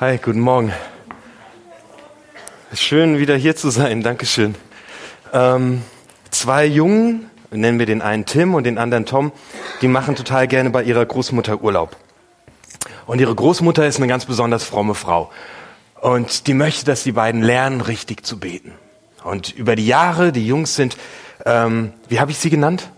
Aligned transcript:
Hi, 0.00 0.16
guten 0.16 0.40
Morgen. 0.40 0.72
Schön 2.72 3.18
wieder 3.18 3.36
hier 3.36 3.54
zu 3.54 3.68
sein, 3.68 4.02
Dankeschön. 4.02 4.54
Ähm, 5.30 5.82
zwei 6.30 6.64
Jungen, 6.64 7.28
nennen 7.50 7.78
wir 7.78 7.84
den 7.84 8.00
einen 8.00 8.24
Tim 8.24 8.54
und 8.54 8.64
den 8.64 8.78
anderen 8.78 9.04
Tom, 9.04 9.30
die 9.82 9.88
machen 9.88 10.16
total 10.16 10.48
gerne 10.48 10.70
bei 10.70 10.84
ihrer 10.84 11.04
Großmutter 11.04 11.60
Urlaub. 11.60 11.98
Und 13.04 13.20
ihre 13.20 13.34
Großmutter 13.34 13.86
ist 13.86 13.98
eine 13.98 14.06
ganz 14.06 14.24
besonders 14.24 14.64
fromme 14.64 14.94
Frau. 14.94 15.30
Und 16.00 16.46
die 16.46 16.54
möchte, 16.54 16.86
dass 16.86 17.02
die 17.02 17.12
beiden 17.12 17.42
lernen, 17.42 17.82
richtig 17.82 18.24
zu 18.24 18.40
beten. 18.40 18.72
Und 19.22 19.54
über 19.54 19.76
die 19.76 19.86
Jahre, 19.86 20.32
die 20.32 20.46
Jungs 20.46 20.76
sind, 20.76 20.96
ähm, 21.44 21.92
wie 22.08 22.20
habe 22.20 22.30
ich 22.30 22.38
sie 22.38 22.48
genannt? 22.48 22.90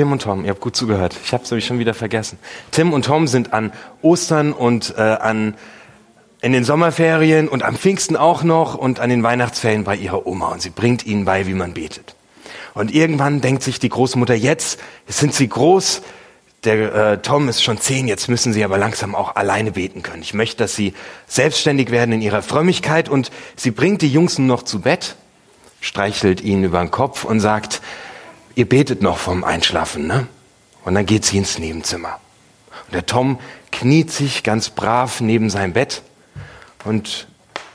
Tim 0.00 0.12
und 0.12 0.22
Tom, 0.22 0.44
ihr 0.44 0.50
habt 0.52 0.62
gut 0.62 0.74
zugehört. 0.74 1.14
Ich 1.22 1.34
habe 1.34 1.44
es 1.44 1.50
nämlich 1.50 1.66
schon 1.66 1.78
wieder 1.78 1.92
vergessen. 1.92 2.38
Tim 2.70 2.94
und 2.94 3.04
Tom 3.04 3.26
sind 3.26 3.52
an 3.52 3.70
Ostern 4.00 4.54
und 4.54 4.94
äh, 4.96 5.02
an 5.02 5.56
in 6.40 6.52
den 6.52 6.64
Sommerferien 6.64 7.50
und 7.50 7.62
am 7.62 7.76
Pfingsten 7.76 8.16
auch 8.16 8.42
noch 8.42 8.76
und 8.76 8.98
an 8.98 9.10
den 9.10 9.22
Weihnachtsferien 9.22 9.84
bei 9.84 9.96
ihrer 9.96 10.26
Oma 10.26 10.52
und 10.52 10.62
sie 10.62 10.70
bringt 10.70 11.04
ihnen 11.04 11.26
bei, 11.26 11.46
wie 11.46 11.52
man 11.52 11.74
betet. 11.74 12.14
Und 12.72 12.94
irgendwann 12.94 13.42
denkt 13.42 13.62
sich 13.62 13.78
die 13.78 13.90
Großmutter, 13.90 14.32
jetzt 14.32 14.80
sind 15.06 15.34
sie 15.34 15.48
groß, 15.50 16.00
der 16.64 16.94
äh, 16.94 17.18
Tom 17.18 17.50
ist 17.50 17.62
schon 17.62 17.76
zehn, 17.76 18.08
jetzt 18.08 18.30
müssen 18.30 18.54
sie 18.54 18.64
aber 18.64 18.78
langsam 18.78 19.14
auch 19.14 19.36
alleine 19.36 19.72
beten 19.72 20.02
können. 20.02 20.22
Ich 20.22 20.32
möchte, 20.32 20.64
dass 20.64 20.74
sie 20.74 20.94
selbstständig 21.26 21.90
werden 21.90 22.12
in 22.12 22.22
ihrer 22.22 22.40
Frömmigkeit 22.40 23.10
und 23.10 23.30
sie 23.54 23.70
bringt 23.70 24.00
die 24.00 24.10
Jungs 24.10 24.38
noch 24.38 24.62
zu 24.62 24.80
Bett, 24.80 25.16
streichelt 25.82 26.40
ihnen 26.40 26.64
über 26.64 26.78
den 26.78 26.90
Kopf 26.90 27.24
und 27.24 27.40
sagt, 27.40 27.82
ihr 28.60 28.68
betet 28.68 29.00
noch 29.00 29.16
vom 29.16 29.42
Einschlafen, 29.42 30.06
ne? 30.06 30.26
Und 30.84 30.94
dann 30.94 31.06
geht 31.06 31.24
sie 31.24 31.38
ins 31.38 31.58
Nebenzimmer. 31.58 32.20
Und 32.86 32.94
der 32.94 33.06
Tom 33.06 33.40
kniet 33.72 34.10
sich 34.10 34.42
ganz 34.42 34.68
brav 34.68 35.22
neben 35.22 35.48
sein 35.48 35.72
Bett 35.72 36.02
und 36.84 37.26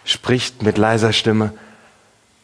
spricht 0.04 0.62
mit 0.62 0.78
leiser 0.78 1.12
Stimme, 1.12 1.54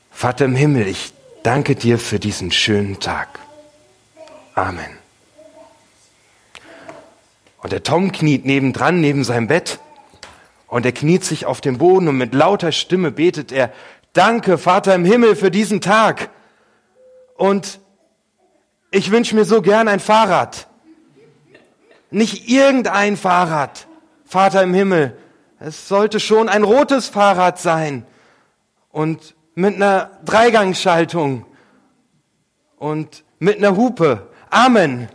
Vater 0.10 0.46
im 0.46 0.56
Himmel, 0.56 0.88
ich 0.88 1.14
danke 1.44 1.76
dir 1.76 2.00
für 2.00 2.20
diesen 2.20 2.52
schönen 2.52 3.00
Tag. 3.00 3.28
Amen. 4.56 4.98
Und 7.62 7.72
der 7.72 7.84
Tom 7.84 8.12
kniet 8.12 8.44
nebendran, 8.46 9.02
neben 9.02 9.24
seinem 9.24 9.48
Bett, 9.48 9.80
und 10.68 10.84
er 10.84 10.94
kniet 10.94 11.24
sich 11.24 11.46
auf 11.46 11.62
den 11.62 11.78
Boden 11.78 12.08
und 12.08 12.18
mit 12.18 12.34
lauter 12.34 12.72
Stimme 12.72 13.12
betet 13.12 13.52
er, 13.52 13.72
Danke, 14.14 14.58
Vater 14.58 14.96
im 14.96 15.06
Himmel, 15.06 15.36
für 15.36 15.52
diesen 15.52 15.80
Tag. 15.80 16.30
Und 17.36 17.80
ich 18.92 19.12
wünsche 19.12 19.36
mir 19.36 19.46
so 19.46 19.62
gern 19.62 19.88
ein 19.88 20.00
Fahrrad. 20.00 20.68
Nicht 22.12 22.50
irgendein 22.50 23.16
Fahrrad, 23.16 23.88
Vater 24.26 24.62
im 24.64 24.74
Himmel. 24.74 25.18
Es 25.60 25.88
sollte 25.88 26.20
schon 26.20 26.50
ein 26.50 26.64
rotes 26.64 27.08
Fahrrad 27.08 27.60
sein 27.60 28.06
und 28.92 29.36
mit 29.56 29.76
einer 29.76 30.20
Dreigangschaltung 30.26 31.46
und 32.78 33.24
mit 33.40 33.58
einer 33.58 33.78
Hupe. 33.78 34.28
Amen. 34.50 35.08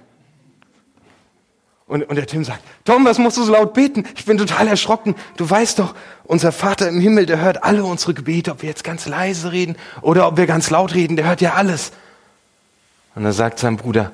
Und, 1.86 2.02
und 2.04 2.16
der 2.16 2.26
Tim 2.26 2.44
sagt, 2.44 2.62
Tom, 2.84 3.04
was 3.04 3.18
musst 3.18 3.36
du 3.36 3.42
so 3.42 3.52
laut 3.52 3.74
beten? 3.74 4.04
Ich 4.16 4.24
bin 4.24 4.38
total 4.38 4.66
erschrocken. 4.66 5.14
Du 5.36 5.48
weißt 5.48 5.78
doch, 5.78 5.94
unser 6.24 6.50
Vater 6.50 6.88
im 6.88 7.00
Himmel, 7.00 7.26
der 7.26 7.40
hört 7.40 7.62
alle 7.62 7.84
unsere 7.84 8.14
Gebete, 8.14 8.52
ob 8.52 8.62
wir 8.62 8.68
jetzt 8.68 8.82
ganz 8.82 9.06
leise 9.06 9.52
reden 9.52 9.76
oder 10.00 10.26
ob 10.26 10.36
wir 10.36 10.46
ganz 10.46 10.70
laut 10.70 10.94
reden, 10.94 11.16
der 11.16 11.26
hört 11.26 11.40
ja 11.40 11.54
alles. 11.54 11.92
Und 13.16 13.24
da 13.24 13.32
sagt 13.32 13.58
sein 13.58 13.78
Bruder, 13.78 14.12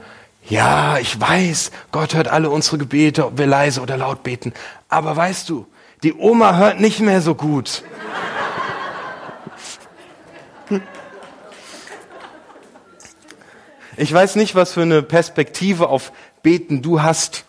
ja, 0.48 0.96
ich 0.98 1.20
weiß, 1.20 1.72
Gott 1.90 2.14
hört 2.14 2.28
alle 2.28 2.50
unsere 2.50 2.78
Gebete, 2.78 3.26
ob 3.26 3.36
wir 3.36 3.46
leise 3.46 3.80
oder 3.80 3.96
laut 3.96 4.22
beten. 4.22 4.54
Aber 4.88 5.16
weißt 5.16 5.48
du, 5.48 5.66
die 6.04 6.14
Oma 6.14 6.56
hört 6.56 6.80
nicht 6.80 7.00
mehr 7.00 7.20
so 7.20 7.34
gut. 7.34 7.82
Ich 13.96 14.12
weiß 14.12 14.36
nicht, 14.36 14.54
was 14.54 14.72
für 14.72 14.82
eine 14.82 15.02
Perspektive 15.02 15.88
auf 15.88 16.12
Beten 16.42 16.80
du 16.80 17.02
hast 17.02 17.44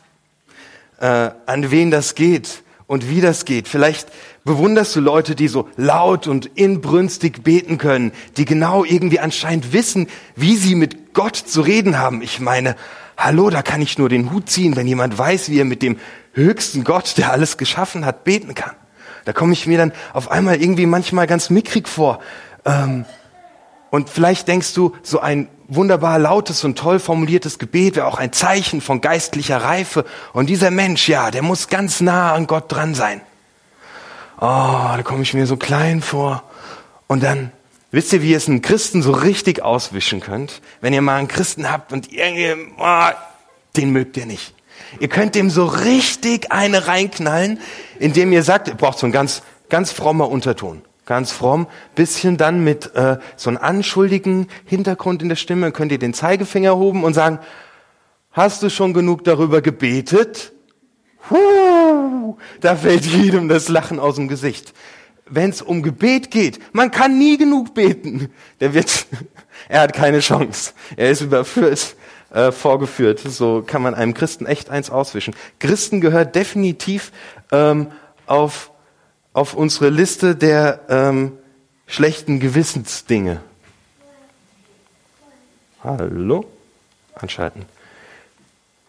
äh, 0.99 1.31
an 1.45 1.71
wen 1.71 1.91
das 1.91 2.15
geht 2.15 2.62
und 2.87 3.09
wie 3.09 3.21
das 3.21 3.45
geht. 3.45 3.67
Vielleicht 3.67 4.07
bewunderst 4.43 4.95
du 4.95 4.99
Leute, 4.99 5.35
die 5.35 5.47
so 5.47 5.67
laut 5.77 6.27
und 6.27 6.45
inbrünstig 6.55 7.43
beten 7.43 7.77
können, 7.77 8.11
die 8.37 8.45
genau 8.45 8.83
irgendwie 8.83 9.19
anscheinend 9.19 9.73
wissen, 9.73 10.07
wie 10.35 10.55
sie 10.55 10.75
mit 10.75 11.13
Gott 11.13 11.35
zu 11.35 11.61
reden 11.61 11.97
haben. 11.97 12.21
Ich 12.21 12.39
meine, 12.39 12.75
hallo, 13.17 13.49
da 13.49 13.61
kann 13.61 13.81
ich 13.81 13.97
nur 13.97 14.09
den 14.09 14.31
Hut 14.31 14.49
ziehen, 14.49 14.75
wenn 14.75 14.87
jemand 14.87 15.17
weiß, 15.17 15.49
wie 15.49 15.59
er 15.59 15.65
mit 15.65 15.81
dem 15.81 15.97
höchsten 16.33 16.83
Gott, 16.83 17.17
der 17.17 17.31
alles 17.31 17.57
geschaffen 17.57 18.05
hat, 18.05 18.23
beten 18.23 18.55
kann. 18.55 18.75
Da 19.25 19.33
komme 19.33 19.53
ich 19.53 19.67
mir 19.67 19.77
dann 19.77 19.93
auf 20.11 20.31
einmal 20.31 20.61
irgendwie 20.61 20.85
manchmal 20.85 21.27
ganz 21.27 21.49
mickrig 21.49 21.87
vor. 21.87 22.19
Ähm, 22.65 23.05
und 23.89 24.09
vielleicht 24.09 24.47
denkst 24.47 24.73
du, 24.73 24.93
so 25.03 25.19
ein 25.19 25.47
wunderbar 25.75 26.19
lautes 26.19 26.63
und 26.63 26.77
toll 26.77 26.99
formuliertes 26.99 27.59
Gebet 27.59 27.95
wäre 27.95 28.07
auch 28.07 28.17
ein 28.17 28.33
Zeichen 28.33 28.81
von 28.81 29.01
geistlicher 29.01 29.57
Reife. 29.57 30.05
Und 30.33 30.47
dieser 30.47 30.71
Mensch, 30.71 31.07
ja, 31.07 31.31
der 31.31 31.41
muss 31.41 31.67
ganz 31.67 32.01
nah 32.01 32.33
an 32.33 32.47
Gott 32.47 32.71
dran 32.71 32.95
sein. 32.95 33.21
Oh, 34.37 34.93
da 34.95 35.01
komme 35.03 35.23
ich 35.23 35.33
mir 35.33 35.47
so 35.47 35.57
klein 35.57 36.01
vor. 36.01 36.43
Und 37.07 37.23
dann, 37.23 37.51
wisst 37.91 38.13
ihr, 38.13 38.21
wie 38.21 38.31
ihr 38.31 38.37
es 38.37 38.47
einen 38.47 38.61
Christen 38.61 39.01
so 39.01 39.11
richtig 39.11 39.61
auswischen 39.61 40.19
könnt? 40.19 40.61
Wenn 40.81 40.93
ihr 40.93 41.01
mal 41.01 41.17
einen 41.17 41.27
Christen 41.27 41.71
habt 41.71 41.93
und 41.93 42.11
irgendwie, 42.11 42.71
oh, 42.77 43.09
den 43.77 43.91
mögt 43.91 44.17
ihr 44.17 44.25
nicht. 44.25 44.53
Ihr 44.99 45.07
könnt 45.07 45.35
dem 45.35 45.49
so 45.49 45.65
richtig 45.65 46.51
eine 46.51 46.87
reinknallen, 46.87 47.59
indem 47.99 48.31
ihr 48.31 48.43
sagt, 48.43 48.67
ihr 48.67 48.75
braucht 48.75 48.99
so 48.99 49.05
einen 49.05 49.13
ganz, 49.13 49.43
ganz 49.69 49.91
frommer 49.91 50.29
Unterton 50.29 50.81
ganz 51.05 51.31
fromm, 51.31 51.67
bisschen 51.95 52.37
dann 52.37 52.63
mit 52.63 52.95
äh, 52.95 53.17
so 53.35 53.49
einem 53.49 53.57
anschuldigen 53.57 54.47
Hintergrund 54.65 55.21
in 55.21 55.29
der 55.29 55.35
Stimme, 55.35 55.71
könnt 55.71 55.91
ihr 55.91 55.99
den 55.99 56.13
Zeigefinger 56.13 56.77
hoben 56.77 57.03
und 57.03 57.13
sagen, 57.13 57.39
hast 58.31 58.63
du 58.63 58.69
schon 58.69 58.93
genug 58.93 59.23
darüber 59.23 59.61
gebetet? 59.61 60.53
Huh, 61.29 62.37
da 62.61 62.75
fällt 62.75 63.05
jedem 63.05 63.47
das 63.47 63.69
Lachen 63.69 63.99
aus 63.99 64.15
dem 64.15 64.27
Gesicht. 64.27 64.73
Wenn 65.25 65.49
es 65.49 65.61
um 65.61 65.83
Gebet 65.83 66.31
geht, 66.31 66.59
man 66.73 66.91
kann 66.91 67.17
nie 67.17 67.37
genug 67.37 67.73
beten. 67.73 68.29
Der 68.59 68.73
wird, 68.73 69.05
er 69.69 69.81
hat 69.81 69.93
keine 69.93 70.19
Chance. 70.19 70.73
Er 70.97 71.11
ist 71.11 71.21
überführt, 71.21 71.95
äh, 72.33 72.51
vorgeführt. 72.51 73.19
So 73.19 73.63
kann 73.65 73.81
man 73.81 73.93
einem 73.93 74.13
Christen 74.13 74.45
echt 74.45 74.69
eins 74.69 74.89
auswischen. 74.89 75.33
Christen 75.59 76.01
gehört 76.01 76.35
definitiv 76.35 77.11
ähm, 77.51 77.91
auf 78.25 78.72
auf 79.33 79.55
unsere 79.55 79.89
Liste 79.89 80.35
der 80.35 80.81
ähm, 80.89 81.33
schlechten 81.87 82.39
Gewissensdinge. 82.39 83.41
Hallo? 85.83 86.45
Anschalten. 87.15 87.65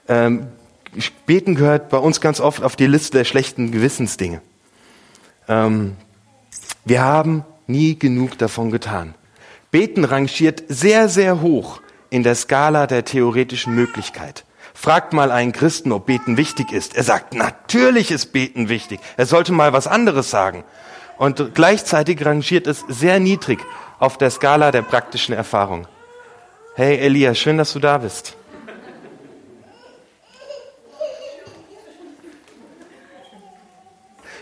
Ähm, 0.06 0.46
Beten 1.26 1.54
gehört 1.54 1.88
bei 1.88 1.98
uns 1.98 2.20
ganz 2.20 2.40
oft 2.40 2.62
auf 2.62 2.76
die 2.76 2.86
Liste 2.86 3.18
der 3.18 3.24
schlechten 3.24 3.72
Gewissensdinge. 3.72 4.40
Ähm, 5.48 5.96
wir 6.84 7.02
haben 7.02 7.44
nie 7.66 7.98
genug 7.98 8.38
davon 8.38 8.70
getan. 8.70 9.14
Beten 9.70 10.04
rangiert 10.04 10.62
sehr, 10.68 11.08
sehr 11.08 11.40
hoch 11.40 11.80
in 12.10 12.22
der 12.22 12.34
Skala 12.36 12.86
der 12.86 13.04
theoretischen 13.04 13.74
Möglichkeit. 13.74 14.44
Fragt 14.74 15.12
mal 15.12 15.30
einen 15.30 15.52
Christen, 15.52 15.92
ob 15.92 16.06
Beten 16.06 16.36
wichtig 16.36 16.72
ist. 16.72 16.96
Er 16.96 17.04
sagt, 17.04 17.32
natürlich 17.32 18.10
ist 18.10 18.32
Beten 18.32 18.68
wichtig. 18.68 19.00
Er 19.16 19.24
sollte 19.24 19.52
mal 19.52 19.72
was 19.72 19.86
anderes 19.86 20.30
sagen. 20.30 20.64
Und 21.16 21.54
gleichzeitig 21.54 22.24
rangiert 22.26 22.66
es 22.66 22.84
sehr 22.88 23.20
niedrig 23.20 23.60
auf 24.00 24.18
der 24.18 24.30
Skala 24.30 24.72
der 24.72 24.82
praktischen 24.82 25.34
Erfahrung. 25.34 25.86
Hey 26.74 26.98
Elia, 26.98 27.34
schön, 27.34 27.56
dass 27.56 27.72
du 27.72 27.78
da 27.78 27.98
bist. 27.98 28.36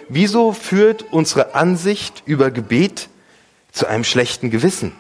Wieso 0.09 0.53
führt 0.53 1.13
unsere 1.13 1.55
Ansicht 1.55 2.23
über 2.25 2.51
Gebet 2.51 3.09
zu 3.71 3.87
einem 3.87 4.05
schlechten 4.05 4.51
Gewissen? 4.51 4.93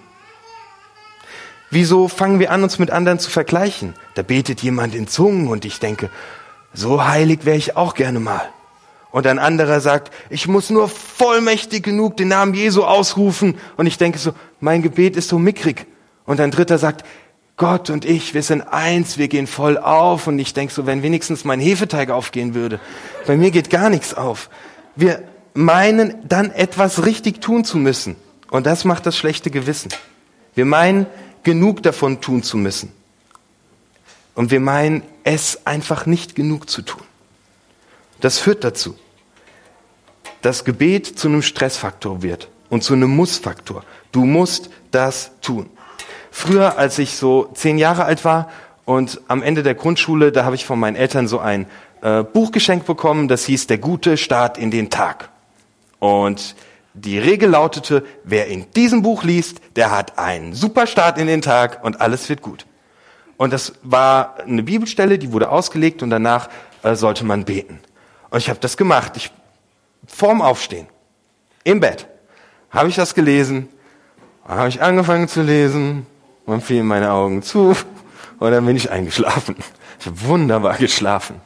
Wieso 1.73 2.07
fangen 2.07 2.39
wir 2.39 2.51
an, 2.51 2.63
uns 2.63 2.79
mit 2.79 2.91
anderen 2.91 3.19
zu 3.19 3.31
vergleichen? 3.31 3.95
Da 4.15 4.21
betet 4.21 4.61
jemand 4.61 4.95
in 4.95 5.09
Zungen 5.09 5.49
und 5.49 5.65
ich 5.65 5.81
denke, 5.81 6.11
so 6.75 7.07
heilig 7.07 7.47
wäre 7.47 7.57
ich 7.57 7.79
auch 7.79 7.95
gerne 7.95 8.21
mal. 8.21 8.43
Und 9.11 9.27
ein 9.27 9.39
anderer 9.39 9.81
sagt, 9.81 10.13
ich 10.29 10.47
muss 10.47 10.69
nur 10.69 10.91
vollmächtig 10.91 11.83
genug 11.83 12.19
den 12.19 12.29
Namen 12.29 12.53
Jesu 12.53 12.85
ausrufen. 12.85 13.57
Und 13.79 13.87
ich 13.87 13.97
denke 13.97 14.19
so, 14.19 14.35
mein 14.61 14.83
Gebet 14.83 15.17
ist 15.17 15.31
so 15.31 15.39
mickrig. 15.39 15.87
Und 16.27 16.41
ein 16.41 16.51
dritter 16.51 16.77
sagt, 16.77 17.07
Gott 17.57 17.89
und 17.89 18.05
ich, 18.05 18.35
wir 18.35 18.43
sind 18.43 18.61
eins, 18.61 19.17
wir 19.17 19.29
gehen 19.29 19.47
voll 19.47 19.79
auf. 19.79 20.27
Und 20.27 20.39
ich 20.39 20.53
denke 20.53 20.75
so, 20.75 20.85
wenn 20.85 21.03
wenigstens 21.03 21.47
mein 21.47 21.59
Hefeteig 21.59 22.11
aufgehen 22.11 22.55
würde. 22.55 22.81
Bei 23.27 23.35
mir 23.35 23.51
geht 23.51 23.71
gar 23.71 23.89
nichts 23.89 24.13
auf. 24.13 24.51
Wir 24.95 25.23
meinen 25.55 26.17
dann 26.29 26.51
etwas 26.51 27.07
richtig 27.07 27.41
tun 27.41 27.65
zu 27.65 27.79
müssen. 27.79 28.17
Und 28.51 28.67
das 28.67 28.85
macht 28.85 29.07
das 29.07 29.17
schlechte 29.17 29.51
Gewissen. 29.51 29.91
Wir 30.55 30.67
meinen, 30.67 31.07
genug 31.43 31.83
davon 31.83 32.21
tun 32.21 32.43
zu 32.43 32.57
müssen. 32.57 32.93
Und 34.35 34.51
wir 34.51 34.61
meinen, 34.61 35.03
es 35.25 35.67
einfach 35.67 36.07
nicht 36.07 36.35
genug 36.35 36.71
zu 36.71 36.83
tun. 36.83 37.03
Das 38.21 38.39
führt 38.39 38.65
dazu. 38.65 38.97
dass 40.43 40.65
Gebet 40.65 41.07
zu 41.07 41.29
einem 41.29 41.41
Stressfaktor 41.41 42.23
wird 42.23 42.49
und 42.69 42.83
zu 42.83 42.95
einem 42.95 43.15
Mussfaktor. 43.15 43.85
Du 44.11 44.25
musst 44.25 44.71
das 44.91 45.31
tun. 45.41 45.71
Früher, 46.31 46.79
als 46.79 46.99
ich 46.99 47.17
so 47.17 47.49
zehn 47.55 47.79
Jahre 47.79 48.05
alt 48.05 48.25
war 48.25 48.51
und 48.85 49.21
am 49.29 49.43
Ende 49.43 49.63
der 49.63 49.75
Grundschule, 49.75 50.33
da 50.33 50.45
habe 50.45 50.57
ich 50.57 50.65
von 50.67 50.81
meinen 50.81 50.97
Eltern 50.97 51.29
so 51.29 51.39
ein 51.39 51.67
äh, 52.03 52.25
Buch 52.25 52.51
geschenkt 52.51 52.87
bekommen, 52.87 53.29
das 53.29 53.45
hieß 53.45 53.69
Der 53.69 53.79
gute 53.79 54.17
Start 54.17 54.59
in 54.59 54.71
den 54.71 54.91
Tag. 54.91 55.29
Und 56.01 56.57
die 56.95 57.19
Regel 57.19 57.51
lautete, 57.51 58.05
wer 58.25 58.49
in 58.49 58.71
diesem 58.73 59.03
Buch 59.03 59.25
liest, 59.25 59.61
der 59.77 59.91
hat 59.91 60.19
einen 60.19 60.55
super 60.55 60.87
Start 60.87 61.19
in 61.19 61.27
den 61.27 61.43
Tag 61.43 61.83
und 61.85 62.01
alles 62.01 62.29
wird 62.29 62.43
gut. 62.43 62.67
Und 63.37 63.53
das 63.53 63.73
war 63.83 64.37
eine 64.41 64.63
Bibelstelle, 64.63 65.19
die 65.19 65.33
wurde 65.33 65.51
ausgelegt 65.51 66.03
und 66.03 66.11
danach 66.11 66.49
äh, 66.83 66.95
sollte 66.95 67.25
man 67.25 67.45
beten. 67.45 67.81
Und 68.31 68.39
ich 68.39 68.49
habe 68.49 68.61
das 68.61 68.77
gemacht. 68.77 69.17
Ich 69.17 69.31
vorm 70.07 70.43
Aufstehen, 70.43 70.87
im 71.65 71.81
Bett, 71.81 72.07
habe 72.71 72.89
ich 72.89 72.97
das 72.97 73.15
gelesen, 73.15 73.69
habe 74.47 74.69
ich 74.69 74.83
angefangen 74.83 75.29
zu 75.29 75.43
lesen 75.43 76.07
und 76.47 76.63
fielen 76.63 76.87
meine 76.87 77.13
Augen 77.13 77.43
zu 77.43 77.77
und 78.39 78.51
dann 78.51 78.67
bin 78.67 78.77
ich 78.77 78.91
eingeschlafen. 78.91 79.57
Ich 80.01 80.07
habe 80.07 80.23
wunderbar 80.23 80.77
geschlafen. 80.77 81.41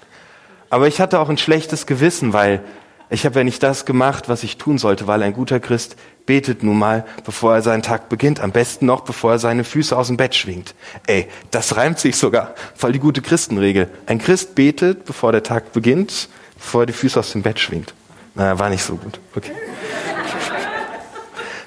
Aber 0.71 0.89
ich 0.89 1.01
hatte 1.01 1.21
auch 1.21 1.29
ein 1.29 1.39
schlechtes 1.39 1.87
Gewissen, 1.87 2.33
weil 2.33 2.63
ich 3.09 3.25
habe 3.25 3.39
ja 3.39 3.45
nicht 3.45 3.63
das 3.63 3.85
gemacht, 3.85 4.29
was 4.29 4.43
ich 4.43 4.57
tun 4.57 4.79
sollte, 4.79 5.07
weil 5.07 5.23
ein 5.23 5.33
guter 5.33 5.61
Christ 5.61 5.97
betet 6.27 6.65
nun 6.65 6.79
mal, 6.79 7.07
bevor 7.25 7.55
er 7.55 7.63
seinen 7.63 7.83
Tag 7.83 8.09
beginnt. 8.09 8.41
Am 8.41 8.51
besten 8.51 8.87
noch, 8.87 9.03
bevor 9.03 9.33
er 9.33 9.39
seine 9.39 9.63
Füße 9.63 9.97
aus 9.97 10.09
dem 10.09 10.17
Bett 10.17 10.35
schwingt. 10.35 10.75
Ey, 11.07 11.29
das 11.53 11.77
reimt 11.77 12.01
sich 12.01 12.17
sogar. 12.17 12.55
Voll 12.75 12.93
die 12.93 12.99
gute 12.99 13.23
Christenregel. 13.23 13.89
Ein 14.07 14.19
Christ 14.19 14.57
betet, 14.57 15.05
bevor 15.05 15.31
der 15.31 15.45
Tag 15.45 15.73
beginnt, 15.73 16.29
bevor 16.57 16.83
er 16.83 16.87
die 16.87 16.93
Füße 16.93 17.19
aus 17.19 17.31
dem 17.31 17.43
Bett 17.43 17.61
schwingt. 17.61 17.95
Na, 18.35 18.59
war 18.59 18.71
nicht 18.71 18.83
so 18.83 18.97
gut. 18.97 19.21
Okay. 19.37 19.53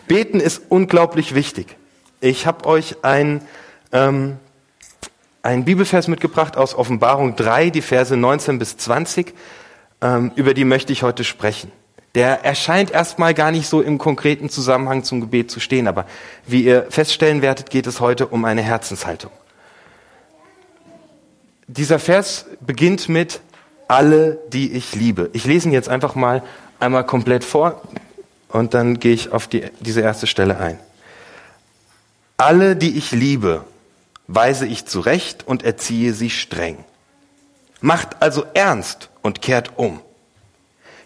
Beten 0.08 0.40
ist 0.40 0.64
unglaublich 0.70 1.36
wichtig. 1.36 1.78
Ich 2.20 2.46
habe 2.46 2.66
euch 2.66 2.98
ein, 3.04 3.42
ähm, 3.94 4.38
einen 5.42 5.64
Bibelvers 5.64 6.10
mitgebracht 6.10 6.58
aus 6.58 6.76
Offenbarung 6.76 7.38
3, 7.38 7.70
die 7.70 7.82
Verse 7.82 8.18
19 8.18 8.60
bis 8.60 8.76
20. 8.76 9.34
Ähm, 10.02 10.32
über 10.36 10.54
die 10.54 10.66
möchte 10.66 10.94
ich 10.94 11.04
heute 11.04 11.24
sprechen. 11.24 11.72
Der 12.16 12.44
erscheint 12.44 12.92
erstmal 12.92 13.34
gar 13.34 13.52
nicht 13.52 13.68
so 13.68 13.82
im 13.82 13.98
konkreten 13.98 14.50
Zusammenhang 14.50 15.04
zum 15.04 15.22
Gebet 15.22 15.52
zu 15.52 15.60
stehen, 15.60 15.88
aber 15.88 16.06
wie 16.48 16.64
ihr 16.64 16.88
feststellen 16.90 17.42
werdet, 17.42 17.70
geht 17.70 17.86
es 17.86 18.00
heute 18.00 18.28
um 18.28 18.46
eine 18.46 18.62
Herzenshaltung. 18.62 19.32
Dieser 21.68 22.00
Vers 22.00 22.46
beginnt 22.62 23.10
mit 23.10 23.42
alle, 23.88 24.40
die 24.52 24.72
ich 24.72 24.96
liebe. 24.96 25.30
Ich 25.34 25.46
lese 25.46 25.68
ihn 25.68 25.74
jetzt 25.74 25.90
einfach 25.90 26.16
mal 26.16 26.42
einmal 26.80 27.06
komplett 27.06 27.44
vor 27.44 27.82
und 28.48 28.74
dann 28.74 29.00
gehe 29.00 29.14
ich 29.14 29.32
auf 29.32 29.48
die, 29.48 29.66
diese 29.80 30.02
erste 30.02 30.26
Stelle 30.26 30.58
ein. 30.60 30.80
Alle, 32.38 32.76
die 32.76 32.98
ich 32.98 33.12
liebe, 33.12 33.66
weise 34.28 34.66
ich 34.66 34.86
zurecht 34.86 35.46
und 35.46 35.64
erziehe 35.64 36.14
sie 36.14 36.30
streng. 36.30 36.86
Macht 37.82 38.22
also 38.22 38.46
ernst 38.54 39.10
und 39.22 39.42
kehrt 39.42 39.78
um. 39.78 40.02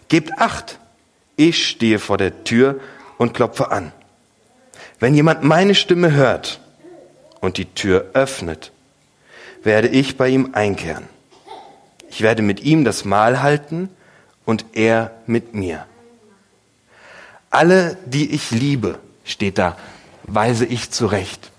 Gebt 0.08 0.32
acht, 0.38 0.78
ich 1.36 1.68
stehe 1.68 1.98
vor 1.98 2.18
der 2.18 2.44
Tür 2.44 2.80
und 3.18 3.34
klopfe 3.34 3.70
an. 3.70 3.92
Wenn 4.98 5.14
jemand 5.14 5.42
meine 5.42 5.74
Stimme 5.74 6.12
hört 6.12 6.60
und 7.40 7.56
die 7.58 7.66
Tür 7.66 8.10
öffnet, 8.14 8.72
werde 9.62 9.88
ich 9.88 10.16
bei 10.16 10.28
ihm 10.28 10.50
einkehren. 10.52 11.08
Ich 12.08 12.20
werde 12.20 12.42
mit 12.42 12.60
ihm 12.60 12.84
das 12.84 13.04
Mahl 13.04 13.42
halten 13.42 13.88
und 14.44 14.66
er 14.72 15.10
mit 15.26 15.54
mir. 15.54 15.86
Alle, 17.50 17.96
die 18.06 18.32
ich 18.32 18.50
liebe, 18.50 18.98
steht 19.24 19.58
da, 19.58 19.76
weise 20.24 20.66
ich 20.66 20.90
zurecht. 20.90 21.50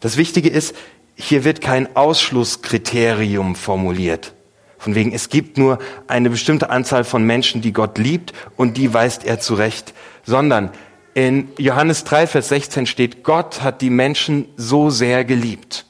Das 0.00 0.16
Wichtige 0.16 0.48
ist, 0.48 0.74
hier 1.14 1.44
wird 1.44 1.60
kein 1.60 1.94
Ausschlusskriterium 1.96 3.54
formuliert. 3.54 4.34
Von 4.82 4.96
wegen, 4.96 5.12
es 5.12 5.28
gibt 5.28 5.58
nur 5.58 5.78
eine 6.08 6.28
bestimmte 6.28 6.68
Anzahl 6.68 7.04
von 7.04 7.22
Menschen, 7.22 7.62
die 7.62 7.72
Gott 7.72 7.98
liebt 7.98 8.32
und 8.56 8.76
die 8.76 8.92
weist 8.92 9.24
er 9.24 9.38
zurecht, 9.38 9.94
sondern 10.24 10.72
in 11.14 11.50
Johannes 11.56 12.02
3, 12.02 12.26
Vers 12.26 12.48
16 12.48 12.86
steht, 12.86 13.22
Gott 13.22 13.62
hat 13.62 13.80
die 13.80 13.90
Menschen 13.90 14.48
so 14.56 14.90
sehr 14.90 15.24
geliebt. 15.24 15.86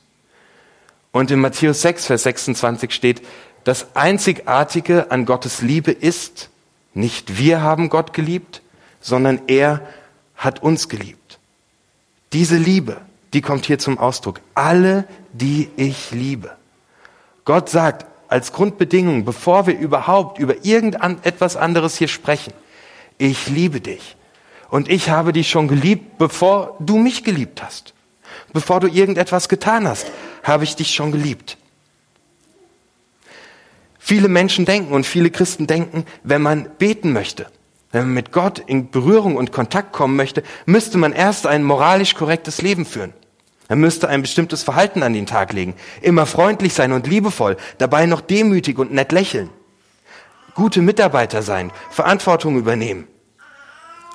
Und 1.11 1.31
in 1.31 1.41
Matthäus 1.41 1.81
6, 1.81 2.05
Vers 2.05 2.25
26 2.25 2.93
steht, 2.93 3.23
das 3.65 3.97
Einzigartige 3.97 5.11
an 5.11 5.25
Gottes 5.25 5.63
Liebe 5.63 5.93
ist, 5.93 6.51
nicht 6.93 7.39
wir 7.39 7.63
haben 7.63 7.89
Gott 7.89 8.13
geliebt, 8.13 8.61
sondern 9.01 9.41
er 9.47 9.89
hat 10.37 10.63
uns 10.63 10.91
geliebt. 10.91 11.39
Diese 12.35 12.59
Liebe, 12.59 13.01
die 13.33 13.41
kommt 13.41 13.65
hier 13.65 13.79
zum 13.79 13.97
Ausdruck. 13.97 14.41
Alle, 14.55 15.07
die 15.33 15.71
ich 15.77 16.11
liebe. 16.11 16.51
Gott 17.47 17.71
sagt, 17.71 18.12
als 18.33 18.53
Grundbedingung, 18.53 19.25
bevor 19.25 19.67
wir 19.67 19.79
überhaupt 19.79 20.39
über 20.39 20.65
irgendetwas 20.65 21.57
anderes 21.57 21.97
hier 21.97 22.09
sprechen. 22.09 22.53
Ich 23.19 23.49
liebe 23.49 23.81
dich. 23.81 24.17
Und 24.71 24.89
ich 24.89 25.11
habe 25.11 25.33
dich 25.33 25.51
schon 25.51 25.69
geliebt, 25.69 26.17
bevor 26.19 26.77
du 26.81 26.97
mich 26.97 27.25
geliebt 27.25 27.63
hast. 27.63 27.93
Bevor 28.53 28.81
du 28.81 28.89
irgendetwas 28.89 29.49
getan 29.49 29.87
hast, 29.87 30.11
habe 30.43 30.65
ich 30.65 30.77
dich 30.77 30.95
schon 30.95 31.13
geliebt. 31.13 31.59
Viele 33.99 34.29
Menschen 34.29 34.65
denken 34.65 34.95
und 34.95 35.07
viele 35.07 35.31
Christen 35.31 35.67
denken, 35.67 36.07
wenn 36.25 36.43
man 36.43 36.71
beten 36.79 37.13
möchte, 37.13 37.47
wenn 37.93 38.07
man 38.07 38.15
mit 38.15 38.33
Gott 38.33 38.59
in 38.59 38.91
Berührung 38.91 39.37
und 39.37 39.53
Kontakt 39.53 39.93
kommen 39.93 40.17
möchte, 40.17 40.43
müsste 40.67 40.99
man 40.99 41.13
erst 41.13 41.47
ein 41.47 41.63
moralisch 41.63 42.15
korrektes 42.15 42.63
Leben 42.63 42.85
führen. 42.85 43.13
Er 43.73 43.77
müsste 43.77 44.07
ein 44.11 44.21
bestimmtes 44.21 44.63
Verhalten 44.63 45.03
an 45.03 45.15
den 45.15 45.25
Tag 45.25 45.55
legen, 45.55 45.73
immer 46.03 46.27
freundlich 46.27 46.75
sein 46.75 46.93
und 46.93 47.07
liebevoll, 47.07 47.57
dabei 47.79 48.05
noch 48.05 48.21
demütig 48.21 48.79
und 48.79 48.93
nett 48.93 49.13
lächeln, 49.13 49.49
gute 50.55 50.83
Mitarbeiter 50.83 51.41
sein, 51.41 51.73
Verantwortung 51.89 52.59
übernehmen, 52.59 53.09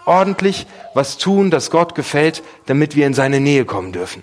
ordentlich 0.05 0.67
was 0.93 1.17
tun, 1.17 1.49
das 1.49 1.71
Gott 1.71 1.95
gefällt, 1.95 2.43
damit 2.67 2.95
wir 2.95 3.07
in 3.07 3.15
seine 3.15 3.39
Nähe 3.39 3.65
kommen 3.65 3.93
dürfen. 3.93 4.21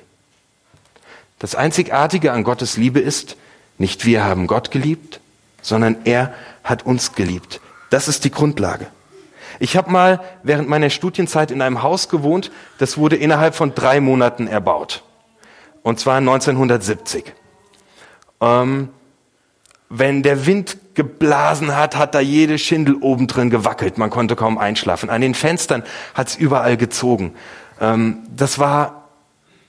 Das 1.40 1.56
Einzigartige 1.56 2.30
an 2.30 2.44
Gottes 2.44 2.76
Liebe 2.76 3.00
ist, 3.00 3.37
nicht 3.76 4.06
wir 4.06 4.23
haben 4.23 4.47
Gott 4.47 4.70
geliebt, 4.70 5.18
sondern 5.62 5.97
er 6.04 6.32
hat 6.62 6.87
uns 6.87 7.14
geliebt. 7.14 7.61
Das 7.90 8.06
ist 8.06 8.23
die 8.23 8.30
Grundlage. 8.30 8.87
Ich 9.59 9.76
habe 9.76 9.90
mal 9.90 10.20
während 10.44 10.68
meiner 10.68 10.90
Studienzeit 10.90 11.50
in 11.50 11.61
einem 11.61 11.82
Haus 11.82 12.09
gewohnt, 12.09 12.52
das 12.78 12.97
wurde 12.99 13.16
innerhalb 13.16 13.56
von 13.56 13.75
drei 13.75 13.99
Monaten 13.99 14.47
erbaut. 14.47 15.02
Und 15.85 16.00
zwar 16.00 16.17
1970. 16.17 17.33
Ähm, 18.41 18.88
wenn 19.91 20.23
der 20.23 20.47
Wind 20.47 20.79
geblasen 20.95 21.76
hat, 21.76 21.97
hat 21.97 22.14
da 22.14 22.21
jede 22.21 22.59
Schindel 22.59 22.97
oben 22.97 23.26
drin 23.26 23.50
gewackelt. 23.50 23.99
Man 23.99 24.09
konnte 24.11 24.35
kaum 24.35 24.57
einschlafen. 24.59 25.11
An 25.11 25.21
den 25.21 25.35
Fenstern 25.35 25.85
hat 26.14 26.29
es 26.29 26.37
überall 26.37 26.79
gezogen. 26.79 27.35
Ähm, 27.81 28.23
das 28.35 28.59
war 28.59 29.09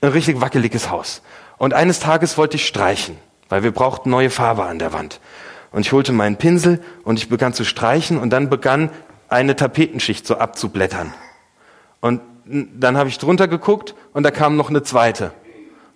ein 0.00 0.08
richtig 0.08 0.40
wackeliges 0.40 0.90
Haus. 0.90 1.20
Und 1.58 1.74
eines 1.74 2.00
Tages 2.00 2.38
wollte 2.38 2.56
ich 2.56 2.66
streichen, 2.66 3.18
weil 3.50 3.62
wir 3.62 3.72
brauchten 3.72 4.08
neue 4.08 4.30
Farbe 4.30 4.64
an 4.64 4.78
der 4.78 4.94
Wand. 4.94 5.20
Und 5.70 5.82
ich 5.82 5.92
holte 5.92 6.12
meinen 6.12 6.36
Pinsel 6.36 6.82
und 7.04 7.18
ich 7.18 7.28
begann 7.28 7.52
zu 7.52 7.64
streichen 7.64 8.18
und 8.18 8.30
dann 8.30 8.48
begann 8.48 8.88
eine 9.28 9.54
Tapetenschicht 9.54 10.26
so 10.26 10.38
abzublättern. 10.38 11.12
Und 12.00 12.22
dann 12.46 12.96
habe 12.96 13.10
ich 13.10 13.18
drunter 13.18 13.48
geguckt 13.48 13.94
und 14.14 14.22
da 14.22 14.30
kam 14.30 14.56
noch 14.56 14.70
eine 14.70 14.82
zweite. 14.82 15.32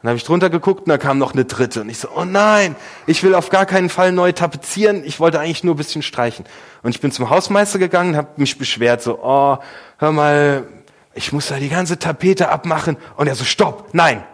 Dann 0.03 0.11
habe 0.11 0.17
ich 0.17 0.25
drunter 0.25 0.49
geguckt 0.49 0.83
und 0.83 0.89
da 0.89 0.97
kam 0.97 1.19
noch 1.19 1.35
eine 1.35 1.45
dritte. 1.45 1.83
Und 1.83 1.91
ich 1.91 1.99
so, 1.99 2.09
oh 2.15 2.25
nein, 2.25 2.75
ich 3.07 3.23
will 3.23 3.35
auf 3.35 3.51
gar 3.51 3.67
keinen 3.67 3.91
Fall 3.91 4.13
neu 4.13 4.33
tapezieren. 4.33 5.05
Ich 5.05 5.21
wollte 5.21 5.39
eigentlich 5.39 5.63
nur 5.63 5.75
ein 5.75 5.77
bisschen 5.77 6.03
streichen. 6.03 6.47
Und 6.83 6.95
ich 6.95 7.01
bin 7.01 7.13
zum 7.13 7.29
Hausmeister 7.29 7.79
gegangen, 7.79 8.17
habe 8.17 8.29
mich 8.37 8.57
beschwert, 8.57 9.03
so, 9.03 9.19
oh, 9.23 9.59
hör 9.99 10.13
mal, 10.13 10.67
ich 11.13 11.33
muss 11.33 11.49
da 11.49 11.57
die 11.57 11.69
ganze 11.69 11.99
Tapete 11.99 12.49
abmachen. 12.49 12.97
Und 13.17 13.27
er 13.27 13.35
so, 13.35 13.45
stopp, 13.45 13.91
nein, 13.93 14.25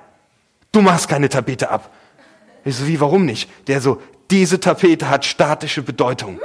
du 0.71 0.83
machst 0.83 1.09
keine 1.09 1.29
Tapete 1.29 1.69
ab. 1.69 1.91
Ich 2.65 2.77
so, 2.77 2.87
wie, 2.87 3.01
warum 3.01 3.27
nicht? 3.27 3.51
Der 3.67 3.81
so, 3.81 4.01
diese 4.31 4.61
Tapete 4.61 5.11
hat 5.11 5.25
statische 5.25 5.83
Bedeutung. 5.83 6.39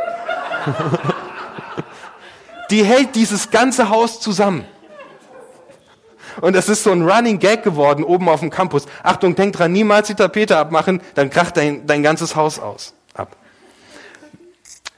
die 2.72 2.84
hält 2.84 3.16
dieses 3.16 3.52
ganze 3.52 3.90
Haus 3.90 4.20
zusammen. 4.20 4.66
Und 6.40 6.56
das 6.56 6.70
ist 6.70 6.84
so 6.84 6.92
ein 6.92 7.08
Running 7.08 7.40
Gag 7.40 7.64
geworden 7.64 8.04
oben 8.04 8.30
auf 8.30 8.40
dem 8.40 8.50
Campus. 8.50 8.86
Achtung, 9.04 9.36
denk 9.36 9.54
dran, 9.54 9.72
niemals 9.72 10.08
die 10.08 10.16
Tapete 10.16 10.58
abmachen, 10.58 11.02
dann 11.16 11.30
kracht 11.30 11.58
dein, 11.58 11.86
dein 11.88 12.04
ganzes 12.04 12.36
Haus 12.36 12.60
aus, 12.60 12.94
ab. 13.14 13.36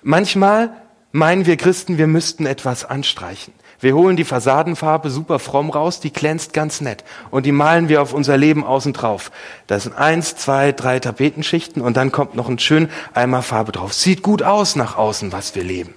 Manchmal 0.02 0.72
meinen 1.12 1.46
wir 1.46 1.58
Christen, 1.58 1.98
wir 1.98 2.08
müssten 2.08 2.46
etwas 2.46 2.86
anstreichen. 2.86 3.54
Wir 3.80 3.96
holen 3.96 4.16
die 4.16 4.24
Fassadenfarbe 4.24 5.10
super 5.10 5.40
fromm 5.40 5.70
raus, 5.70 6.00
die 6.00 6.13
glänzt 6.13 6.54
ganz 6.54 6.80
nett. 6.80 7.04
Und 7.32 7.46
die 7.46 7.52
malen 7.52 7.90
wir 7.90 8.02
auf 8.02 8.13
unser 8.13 8.38
Leben 8.38 8.63
außen 8.63 8.94
drauf. 8.94 9.30
Das 9.68 9.84
sind 9.84 9.98
eins, 9.98 10.38
zwei, 10.38 10.72
drei 10.72 11.00
Tapetenschichten 11.00 11.82
und 11.82 11.98
dann 11.98 12.13
kommt 12.13 12.34
noch 12.34 12.48
ein 12.48 12.60
schön 12.60 12.90
Eimer 13.13 13.42
Farbe 13.42 13.74
drauf. 13.74 13.94
Sieht 13.94 14.22
gut 14.22 14.42
aus 14.42 14.78
nach 14.78 14.96
außen, 14.96 15.34
was 15.34 15.54
wir 15.56 15.63
leben. 15.63 15.94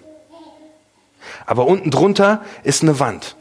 Aber 1.46 1.66
unten 1.66 1.92
drunter 1.92 2.42
ist 2.64 2.82
eine 2.82 2.98
Wand. 2.98 3.35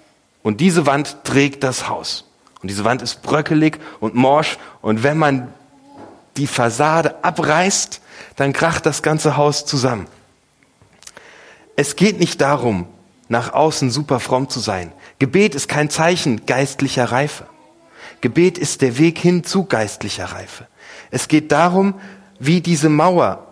Und 0.46 0.62
diese 0.62 0.86
Wand 0.86 1.24
trägt 1.24 1.64
das 1.64 1.90
Haus. 1.90 2.24
Und 2.62 2.70
diese 2.70 2.84
Wand 2.84 3.02
ist 3.02 3.24
bröckelig 3.24 3.80
und 4.00 4.14
morsch. 4.14 4.60
Und 4.84 5.02
wenn 5.02 5.18
man 5.18 5.52
die 6.38 6.46
Fassade 6.46 7.16
abreißt, 7.24 8.00
dann 8.36 8.54
kracht 8.54 8.86
das 8.86 9.02
ganze 9.02 9.38
Haus 9.38 9.66
zusammen. 9.66 10.06
Es 11.76 11.96
geht 11.96 12.20
nicht 12.20 12.42
darum, 12.42 12.86
nach 13.28 13.54
außen 13.54 13.90
super 13.90 14.20
fromm 14.20 14.48
zu 14.48 14.60
sein. 14.60 14.94
Gebet 15.18 15.56
ist 15.56 15.68
kein 15.68 15.90
Zeichen 15.90 16.46
geistlicher 16.46 17.06
Reife. 17.06 17.48
Gebet 18.22 18.60
ist 18.60 18.84
der 18.84 19.00
Weg 19.00 19.18
hin 19.18 19.46
zu 19.46 19.64
geistlicher 19.64 20.26
Reife. 20.26 20.68
Es 21.10 21.28
geht 21.28 21.52
darum, 21.52 21.96
wie 22.38 22.62
diese 22.62 22.90
Mauer 22.90 23.48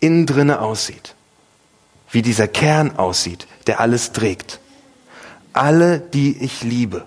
innen 0.00 0.24
drinne 0.24 0.62
aussieht. 0.62 1.14
Wie 2.10 2.22
dieser 2.22 2.48
Kern 2.48 2.96
aussieht, 2.96 3.46
der 3.66 3.80
alles 3.80 4.12
trägt. 4.12 4.60
Alle, 5.58 5.98
die 5.98 6.38
ich 6.38 6.62
liebe. 6.62 7.04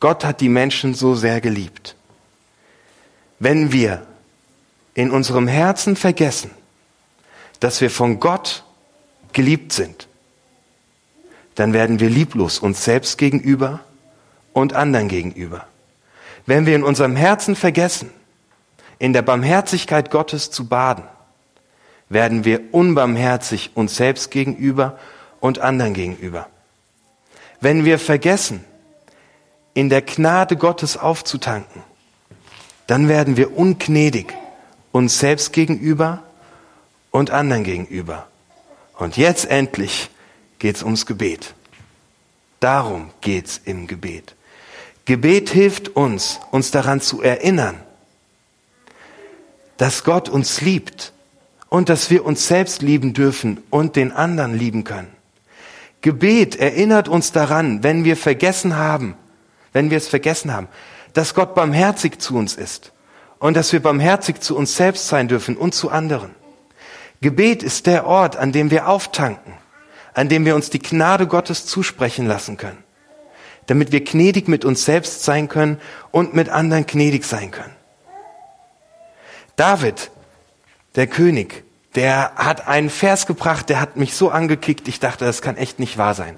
Gott 0.00 0.22
hat 0.22 0.42
die 0.42 0.50
Menschen 0.50 0.92
so 0.92 1.14
sehr 1.14 1.40
geliebt. 1.40 1.96
Wenn 3.38 3.72
wir 3.72 4.06
in 4.92 5.10
unserem 5.10 5.48
Herzen 5.48 5.96
vergessen, 5.96 6.50
dass 7.58 7.80
wir 7.80 7.90
von 7.90 8.20
Gott 8.20 8.64
geliebt 9.32 9.72
sind, 9.72 10.08
dann 11.54 11.72
werden 11.72 12.00
wir 12.00 12.10
lieblos 12.10 12.58
uns 12.58 12.84
selbst 12.84 13.16
gegenüber 13.16 13.80
und 14.52 14.74
anderen 14.74 15.08
gegenüber. 15.08 15.66
Wenn 16.44 16.66
wir 16.66 16.76
in 16.76 16.84
unserem 16.84 17.16
Herzen 17.16 17.56
vergessen, 17.56 18.10
in 18.98 19.14
der 19.14 19.22
Barmherzigkeit 19.22 20.10
Gottes 20.10 20.50
zu 20.50 20.68
baden, 20.68 21.04
werden 22.10 22.44
wir 22.44 22.74
unbarmherzig 22.74 23.70
uns 23.72 23.96
selbst 23.96 24.30
gegenüber 24.30 24.98
und 25.40 25.60
anderen 25.60 25.94
gegenüber. 25.94 26.50
Wenn 27.66 27.84
wir 27.84 27.98
vergessen, 27.98 28.64
in 29.74 29.88
der 29.88 30.00
Gnade 30.00 30.56
Gottes 30.56 30.96
aufzutanken, 30.96 31.82
dann 32.86 33.08
werden 33.08 33.36
wir 33.36 33.58
ungnädig 33.58 34.32
uns 34.92 35.18
selbst 35.18 35.52
gegenüber 35.52 36.22
und 37.10 37.32
anderen 37.32 37.64
gegenüber. 37.64 38.28
Und 38.96 39.16
jetzt 39.16 39.46
endlich 39.46 40.10
geht's 40.60 40.84
ums 40.84 41.06
Gebet. 41.06 41.54
Darum 42.60 43.10
geht's 43.20 43.60
im 43.64 43.88
Gebet. 43.88 44.36
Gebet 45.04 45.50
hilft 45.50 45.88
uns, 45.88 46.38
uns 46.52 46.70
daran 46.70 47.00
zu 47.00 47.20
erinnern, 47.20 47.80
dass 49.76 50.04
Gott 50.04 50.28
uns 50.28 50.60
liebt 50.60 51.12
und 51.68 51.88
dass 51.88 52.10
wir 52.10 52.24
uns 52.24 52.46
selbst 52.46 52.80
lieben 52.80 53.12
dürfen 53.12 53.60
und 53.70 53.96
den 53.96 54.12
anderen 54.12 54.56
lieben 54.56 54.84
können. 54.84 55.15
Gebet 56.06 56.54
erinnert 56.54 57.08
uns 57.08 57.32
daran, 57.32 57.82
wenn 57.82 58.04
wir 58.04 58.16
vergessen 58.16 58.76
haben, 58.76 59.16
wenn 59.72 59.90
wir 59.90 59.96
es 59.96 60.06
vergessen 60.06 60.52
haben, 60.52 60.68
dass 61.14 61.34
Gott 61.34 61.56
barmherzig 61.56 62.20
zu 62.20 62.36
uns 62.36 62.54
ist 62.54 62.92
und 63.40 63.56
dass 63.56 63.72
wir 63.72 63.82
barmherzig 63.82 64.40
zu 64.40 64.56
uns 64.56 64.76
selbst 64.76 65.08
sein 65.08 65.26
dürfen 65.26 65.56
und 65.56 65.74
zu 65.74 65.90
anderen. 65.90 66.30
Gebet 67.22 67.64
ist 67.64 67.88
der 67.88 68.06
Ort, 68.06 68.36
an 68.36 68.52
dem 68.52 68.70
wir 68.70 68.86
auftanken, 68.86 69.54
an 70.14 70.28
dem 70.28 70.44
wir 70.44 70.54
uns 70.54 70.70
die 70.70 70.78
Gnade 70.78 71.26
Gottes 71.26 71.66
zusprechen 71.66 72.28
lassen 72.28 72.56
können, 72.56 72.84
damit 73.66 73.90
wir 73.90 74.04
gnädig 74.04 74.46
mit 74.46 74.64
uns 74.64 74.84
selbst 74.84 75.24
sein 75.24 75.48
können 75.48 75.80
und 76.12 76.34
mit 76.34 76.50
anderen 76.50 76.86
gnädig 76.86 77.24
sein 77.24 77.50
können. 77.50 77.74
David, 79.56 80.12
der 80.94 81.08
König, 81.08 81.64
der 81.96 82.32
hat 82.36 82.68
einen 82.68 82.90
Vers 82.90 83.26
gebracht, 83.26 83.70
der 83.70 83.80
hat 83.80 83.96
mich 83.96 84.14
so 84.14 84.30
angekickt, 84.30 84.86
ich 84.86 85.00
dachte, 85.00 85.24
das 85.24 85.40
kann 85.40 85.56
echt 85.56 85.78
nicht 85.78 85.96
wahr 85.96 86.14
sein. 86.14 86.36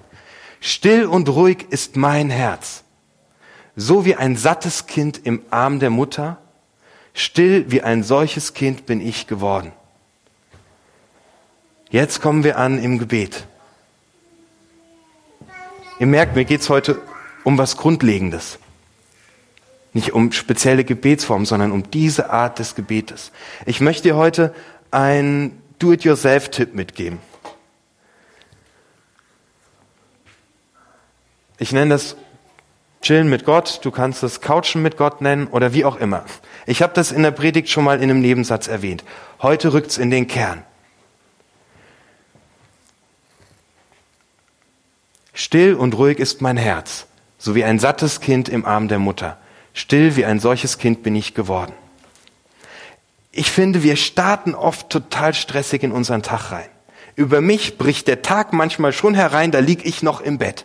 Still 0.60 1.04
und 1.04 1.28
ruhig 1.28 1.66
ist 1.70 1.96
mein 1.96 2.30
Herz, 2.30 2.84
so 3.76 4.04
wie 4.04 4.14
ein 4.14 4.36
sattes 4.36 4.86
Kind 4.86 5.20
im 5.24 5.42
Arm 5.50 5.80
der 5.80 5.90
Mutter, 5.90 6.38
still 7.12 7.70
wie 7.70 7.82
ein 7.82 8.04
solches 8.04 8.54
Kind 8.54 8.86
bin 8.86 9.00
ich 9.00 9.26
geworden. 9.26 9.72
Jetzt 11.90 12.20
kommen 12.20 12.44
wir 12.44 12.58
an 12.58 12.82
im 12.82 12.98
Gebet. 12.98 13.46
Ihr 15.98 16.06
merkt, 16.06 16.36
mir 16.36 16.44
geht's 16.44 16.68
heute 16.68 17.00
um 17.42 17.58
was 17.58 17.76
Grundlegendes. 17.76 18.58
Nicht 19.92 20.12
um 20.12 20.30
spezielle 20.30 20.84
Gebetsformen, 20.84 21.46
sondern 21.46 21.72
um 21.72 21.90
diese 21.90 22.30
Art 22.30 22.58
des 22.60 22.76
Gebetes. 22.76 23.32
Ich 23.66 23.80
möchte 23.80 24.04
dir 24.04 24.16
heute 24.16 24.54
einen 24.90 25.62
Do-it-yourself-Tipp 25.78 26.74
mitgeben. 26.74 27.20
Ich 31.58 31.72
nenne 31.72 31.94
das 31.94 32.16
Chillen 33.02 33.28
mit 33.30 33.44
Gott, 33.44 33.80
du 33.82 33.90
kannst 33.90 34.22
es 34.22 34.40
Couchen 34.40 34.82
mit 34.82 34.96
Gott 34.96 35.20
nennen 35.20 35.46
oder 35.46 35.72
wie 35.72 35.84
auch 35.84 35.96
immer. 35.96 36.24
Ich 36.66 36.82
habe 36.82 36.92
das 36.94 37.12
in 37.12 37.22
der 37.22 37.30
Predigt 37.30 37.68
schon 37.68 37.84
mal 37.84 37.98
in 37.98 38.10
einem 38.10 38.20
Nebensatz 38.20 38.68
erwähnt. 38.68 39.04
Heute 39.40 39.72
rückt's 39.72 39.98
in 39.98 40.10
den 40.10 40.26
Kern. 40.26 40.64
Still 45.32 45.74
und 45.74 45.96
ruhig 45.96 46.18
ist 46.18 46.42
mein 46.42 46.56
Herz, 46.56 47.06
so 47.38 47.54
wie 47.54 47.64
ein 47.64 47.78
sattes 47.78 48.20
Kind 48.20 48.48
im 48.48 48.64
Arm 48.64 48.88
der 48.88 48.98
Mutter. 48.98 49.38
Still 49.72 50.16
wie 50.16 50.24
ein 50.24 50.40
solches 50.40 50.78
Kind 50.78 51.04
bin 51.04 51.14
ich 51.14 51.34
geworden. 51.34 51.72
Ich 53.30 53.50
finde, 53.50 53.82
wir 53.82 53.96
starten 53.96 54.54
oft 54.54 54.90
total 54.90 55.34
stressig 55.34 55.82
in 55.82 55.92
unseren 55.92 56.22
Tag 56.22 56.50
rein. 56.50 56.68
Über 57.14 57.40
mich 57.40 57.78
bricht 57.78 58.08
der 58.08 58.22
Tag 58.22 58.52
manchmal 58.52 58.92
schon 58.92 59.14
herein, 59.14 59.50
da 59.50 59.58
lieg 59.58 59.84
ich 59.84 60.02
noch 60.02 60.20
im 60.20 60.38
Bett. 60.38 60.64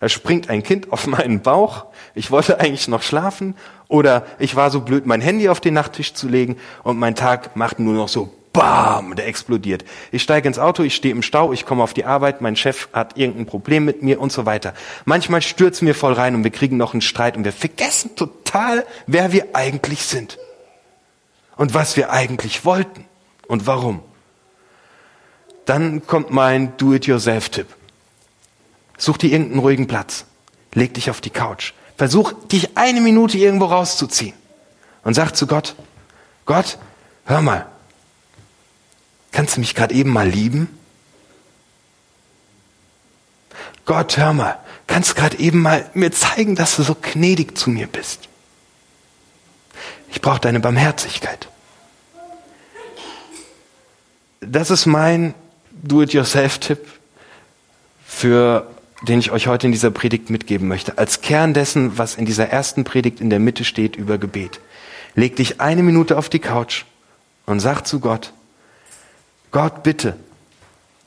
Da 0.00 0.08
springt 0.08 0.50
ein 0.50 0.62
Kind 0.62 0.92
auf 0.92 1.06
meinen 1.06 1.40
Bauch, 1.40 1.86
ich 2.14 2.30
wollte 2.30 2.60
eigentlich 2.60 2.88
noch 2.88 3.02
schlafen 3.02 3.54
oder 3.88 4.26
ich 4.38 4.56
war 4.56 4.70
so 4.70 4.80
blöd, 4.80 5.06
mein 5.06 5.22
Handy 5.22 5.48
auf 5.48 5.60
den 5.60 5.74
Nachttisch 5.74 6.12
zu 6.12 6.28
legen 6.28 6.56
und 6.82 6.98
mein 6.98 7.14
Tag 7.14 7.56
macht 7.56 7.78
nur 7.78 7.94
noch 7.94 8.08
so 8.08 8.32
bam, 8.52 9.16
der 9.16 9.26
explodiert. 9.26 9.84
Ich 10.12 10.22
steige 10.22 10.48
ins 10.48 10.58
Auto, 10.58 10.82
ich 10.82 10.94
stehe 10.94 11.14
im 11.14 11.22
Stau, 11.22 11.52
ich 11.52 11.64
komme 11.64 11.82
auf 11.82 11.94
die 11.94 12.04
Arbeit, 12.04 12.40
mein 12.40 12.56
Chef 12.56 12.88
hat 12.92 13.16
irgendein 13.16 13.46
Problem 13.46 13.84
mit 13.86 14.02
mir 14.02 14.20
und 14.20 14.32
so 14.32 14.44
weiter. 14.44 14.74
Manchmal 15.06 15.40
stürzen 15.40 15.86
wir 15.86 15.94
voll 15.94 16.12
rein 16.12 16.34
und 16.34 16.44
wir 16.44 16.50
kriegen 16.50 16.76
noch 16.76 16.92
einen 16.92 17.00
Streit 17.00 17.36
und 17.36 17.44
wir 17.44 17.52
vergessen 17.52 18.16
total, 18.16 18.84
wer 19.06 19.32
wir 19.32 19.48
eigentlich 19.54 20.02
sind 20.02 20.38
und 21.56 21.74
was 21.74 21.96
wir 21.96 22.10
eigentlich 22.10 22.64
wollten 22.64 23.04
und 23.48 23.66
warum. 23.66 24.02
Dann 25.64 26.06
kommt 26.06 26.30
mein 26.30 26.76
Do-it-yourself-Tipp. 26.76 27.66
Such 28.98 29.18
dir 29.18 29.32
irgendeinen 29.32 29.60
ruhigen 29.60 29.86
Platz. 29.86 30.24
Leg 30.72 30.94
dich 30.94 31.10
auf 31.10 31.20
die 31.20 31.30
Couch. 31.30 31.72
Versuch, 31.96 32.32
dich 32.48 32.76
eine 32.76 33.00
Minute 33.00 33.38
irgendwo 33.38 33.66
rauszuziehen. 33.66 34.34
Und 35.02 35.14
sag 35.14 35.32
zu 35.32 35.46
Gott, 35.46 35.74
Gott, 36.44 36.78
hör 37.24 37.42
mal, 37.42 37.66
Kannst 39.36 39.58
du 39.58 39.60
mich 39.60 39.74
gerade 39.74 39.94
eben 39.94 40.14
mal 40.14 40.26
lieben? 40.26 40.66
Gott, 43.84 44.16
hör 44.16 44.32
mal, 44.32 44.58
kannst 44.86 45.10
du 45.10 45.14
gerade 45.14 45.38
eben 45.38 45.60
mal 45.60 45.90
mir 45.92 46.10
zeigen, 46.10 46.56
dass 46.56 46.76
du 46.76 46.82
so 46.82 46.96
gnädig 46.98 47.58
zu 47.58 47.68
mir 47.68 47.86
bist? 47.86 48.30
Ich 50.10 50.20
brauche 50.20 50.40
deine 50.40 50.60
Barmherzigkeit. 50.60 51.48
Das 54.40 54.70
ist 54.70 54.86
mein 54.86 55.34
Do-it-yourself-Tipp, 55.82 56.86
für 58.06 58.66
den 59.02 59.18
ich 59.18 59.30
euch 59.30 59.46
heute 59.46 59.66
in 59.66 59.72
dieser 59.72 59.90
Predigt 59.90 60.30
mitgeben 60.30 60.68
möchte. 60.68 60.98
Als 60.98 61.20
Kern 61.20 61.54
dessen, 61.54 61.98
was 61.98 62.14
in 62.14 62.24
dieser 62.24 62.48
ersten 62.48 62.84
Predigt 62.84 63.20
in 63.20 63.30
der 63.30 63.38
Mitte 63.38 63.64
steht 63.64 63.96
über 63.96 64.18
Gebet. 64.18 64.60
Leg 65.14 65.36
dich 65.36 65.60
eine 65.60 65.82
Minute 65.82 66.16
auf 66.16 66.28
die 66.28 66.38
Couch 66.38 66.84
und 67.44 67.60
sag 67.60 67.86
zu 67.86 68.00
Gott, 68.00 68.32
Gott, 69.50 69.82
bitte, 69.82 70.16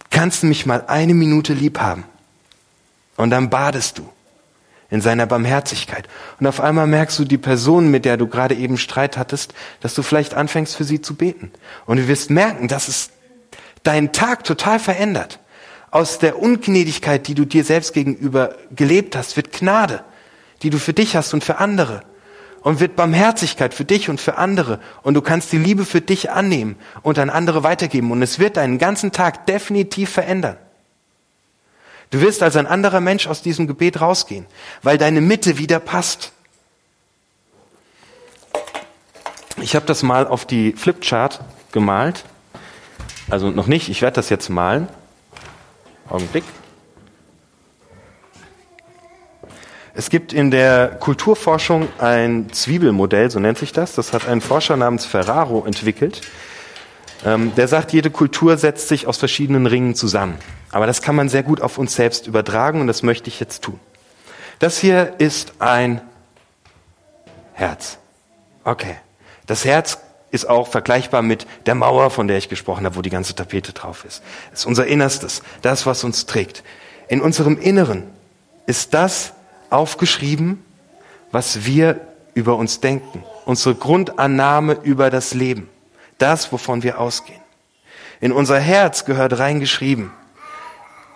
kannst 0.10 0.44
du 0.44 0.48
mich 0.48 0.66
mal 0.66 0.86
eine 0.88 1.14
Minute 1.14 1.54
lieb 1.54 1.80
haben? 1.80 2.04
Und 3.16 3.32
dann 3.32 3.50
badest 3.50 3.98
du 4.00 4.10
in 4.90 5.02
seiner 5.02 5.26
Barmherzigkeit. 5.26 6.08
Und 6.40 6.48
auf 6.48 6.62
einmal 6.62 6.88
merkst 6.88 7.20
du 7.20 7.26
die 7.26 7.38
Person, 7.38 7.92
mit 7.92 8.06
der 8.06 8.18
du 8.18 8.28
gerade 8.28 8.56
eben 8.56 8.78
Streit 8.78 9.18
hattest, 9.18 9.54
dass 9.82 9.94
du 9.94 10.02
vielleicht 10.02 10.34
anfängst 10.34 10.76
für 10.76 10.84
sie 10.84 11.02
zu 11.02 11.16
beten. 11.16 11.52
Und 11.86 11.98
du 11.98 12.08
wirst 12.08 12.30
merken, 12.30 12.68
dass 12.68 12.88
es 12.88 13.12
deinen 13.84 14.12
Tag 14.12 14.44
total 14.44 14.80
verändert. 14.80 15.40
Aus 15.92 16.20
der 16.20 16.40
Ungnädigkeit, 16.40 17.28
die 17.28 17.36
du 17.36 17.46
dir 17.46 17.64
selbst 17.64 17.94
gegenüber 17.94 18.56
gelebt 18.76 19.16
hast, 19.16 19.38
wird 19.38 19.52
Gnade, 19.52 20.04
die 20.62 20.70
du 20.70 20.78
für 20.78 20.94
dich 20.94 21.16
hast 21.16 21.34
und 21.34 21.44
für 21.44 21.58
andere 21.58 22.04
und 22.62 22.80
wird 22.80 22.96
Barmherzigkeit 22.96 23.74
für 23.74 23.86
dich 23.86 24.10
und 24.10 24.20
für 24.20 24.38
andere 24.38 24.80
und 25.02 25.14
du 25.14 25.22
kannst 25.22 25.52
die 25.52 25.58
Liebe 25.58 25.86
für 25.86 26.02
dich 26.02 26.30
annehmen 26.30 26.76
und 27.02 27.18
an 27.18 27.30
andere 27.30 27.64
weitergeben 27.64 28.12
und 28.12 28.22
es 28.22 28.40
wird 28.40 28.58
deinen 28.58 28.78
ganzen 28.78 29.12
Tag 29.12 29.46
definitiv 29.48 30.10
verändern. 30.10 30.58
Du 32.12 32.22
wirst 32.22 32.42
als 32.42 32.56
ein 32.56 32.66
anderer 32.66 33.02
Mensch 33.02 33.28
aus 33.28 33.42
diesem 33.42 33.68
Gebet 33.68 34.02
rausgehen, 34.02 34.46
weil 34.82 34.98
deine 34.98 35.22
Mitte 35.22 35.58
wieder 35.58 35.80
passt. 35.80 36.32
Ich 39.62 39.76
habe 39.76 39.86
das 39.86 40.04
mal 40.04 40.26
auf 40.26 40.46
die 40.46 40.74
Flipchart 40.74 41.42
gemalt. 41.72 42.24
Also 43.30 43.52
noch 43.52 43.68
nicht, 43.68 43.90
ich 43.90 44.02
werde 44.02 44.16
das 44.16 44.30
jetzt 44.30 44.50
malen. 44.50 44.88
Augenblick. 46.10 46.44
Es 49.94 50.10
gibt 50.10 50.34
in 50.34 50.50
der 50.50 50.88
Kulturforschung 50.88 51.90
ein 52.00 52.52
Zwiebelmodell, 52.52 53.30
so 53.30 53.40
nennt 53.40 53.58
sich 53.58 53.74
das. 53.74 53.94
Das 53.96 54.14
hat 54.14 54.28
ein 54.28 54.42
Forscher 54.42 54.78
namens 54.78 55.06
Ferraro 55.06 55.66
entwickelt. 55.66 56.22
Ähm, 57.26 57.54
der 57.56 57.68
sagt, 57.68 57.92
jede 57.92 58.10
Kultur 58.10 58.58
setzt 58.58 58.88
sich 58.88 59.08
aus 59.08 59.18
verschiedenen 59.18 59.66
Ringen 59.66 59.96
zusammen. 59.96 60.36
Aber 60.72 60.88
das 60.88 61.02
kann 61.02 61.16
man 61.16 61.30
sehr 61.30 61.44
gut 61.44 61.62
auf 61.62 61.78
uns 61.78 61.96
selbst 61.96 62.28
übertragen 62.28 62.82
und 62.82 62.88
das 62.88 63.04
möchte 63.04 63.30
ich 63.30 63.40
jetzt 63.40 63.64
tun. 63.64 63.80
Das 64.60 64.78
hier 64.78 65.14
ist 65.18 65.54
ein 65.60 66.02
Herz. 67.54 67.98
Okay. 68.64 68.96
Das 69.48 69.66
Herz 69.66 70.00
ist 70.32 70.48
auch 70.48 70.68
vergleichbar 70.68 71.22
mit 71.22 71.48
der 71.66 71.76
Mauer, 71.76 72.12
von 72.12 72.28
der 72.28 72.38
ich 72.38 72.50
gesprochen 72.50 72.86
habe, 72.86 72.96
wo 72.96 73.02
die 73.02 73.10
ganze 73.10 73.36
Tapete 73.36 73.74
drauf 73.74 74.06
ist. 74.06 74.22
Das 74.52 74.62
ist 74.62 74.66
unser 74.66 74.86
Innerstes, 74.86 75.42
das, 75.62 75.86
was 75.86 76.04
uns 76.04 76.26
trägt. 76.26 76.64
In 77.08 77.22
unserem 77.22 77.58
Inneren 77.58 78.04
ist 78.68 78.94
das 78.94 79.34
aufgeschrieben, 79.70 80.64
was 81.32 81.66
wir 81.66 82.00
über 82.34 82.56
uns 82.58 82.80
denken, 82.80 83.24
unsere 83.46 83.76
Grundannahme 83.76 84.78
über 84.84 85.10
das 85.10 85.34
Leben, 85.34 85.68
das, 86.22 86.52
wovon 86.52 86.84
wir 86.84 87.00
ausgehen. 87.00 87.42
In 88.22 88.32
unser 88.32 88.60
Herz 88.60 89.06
gehört 89.06 89.40
reingeschrieben, 89.40 90.12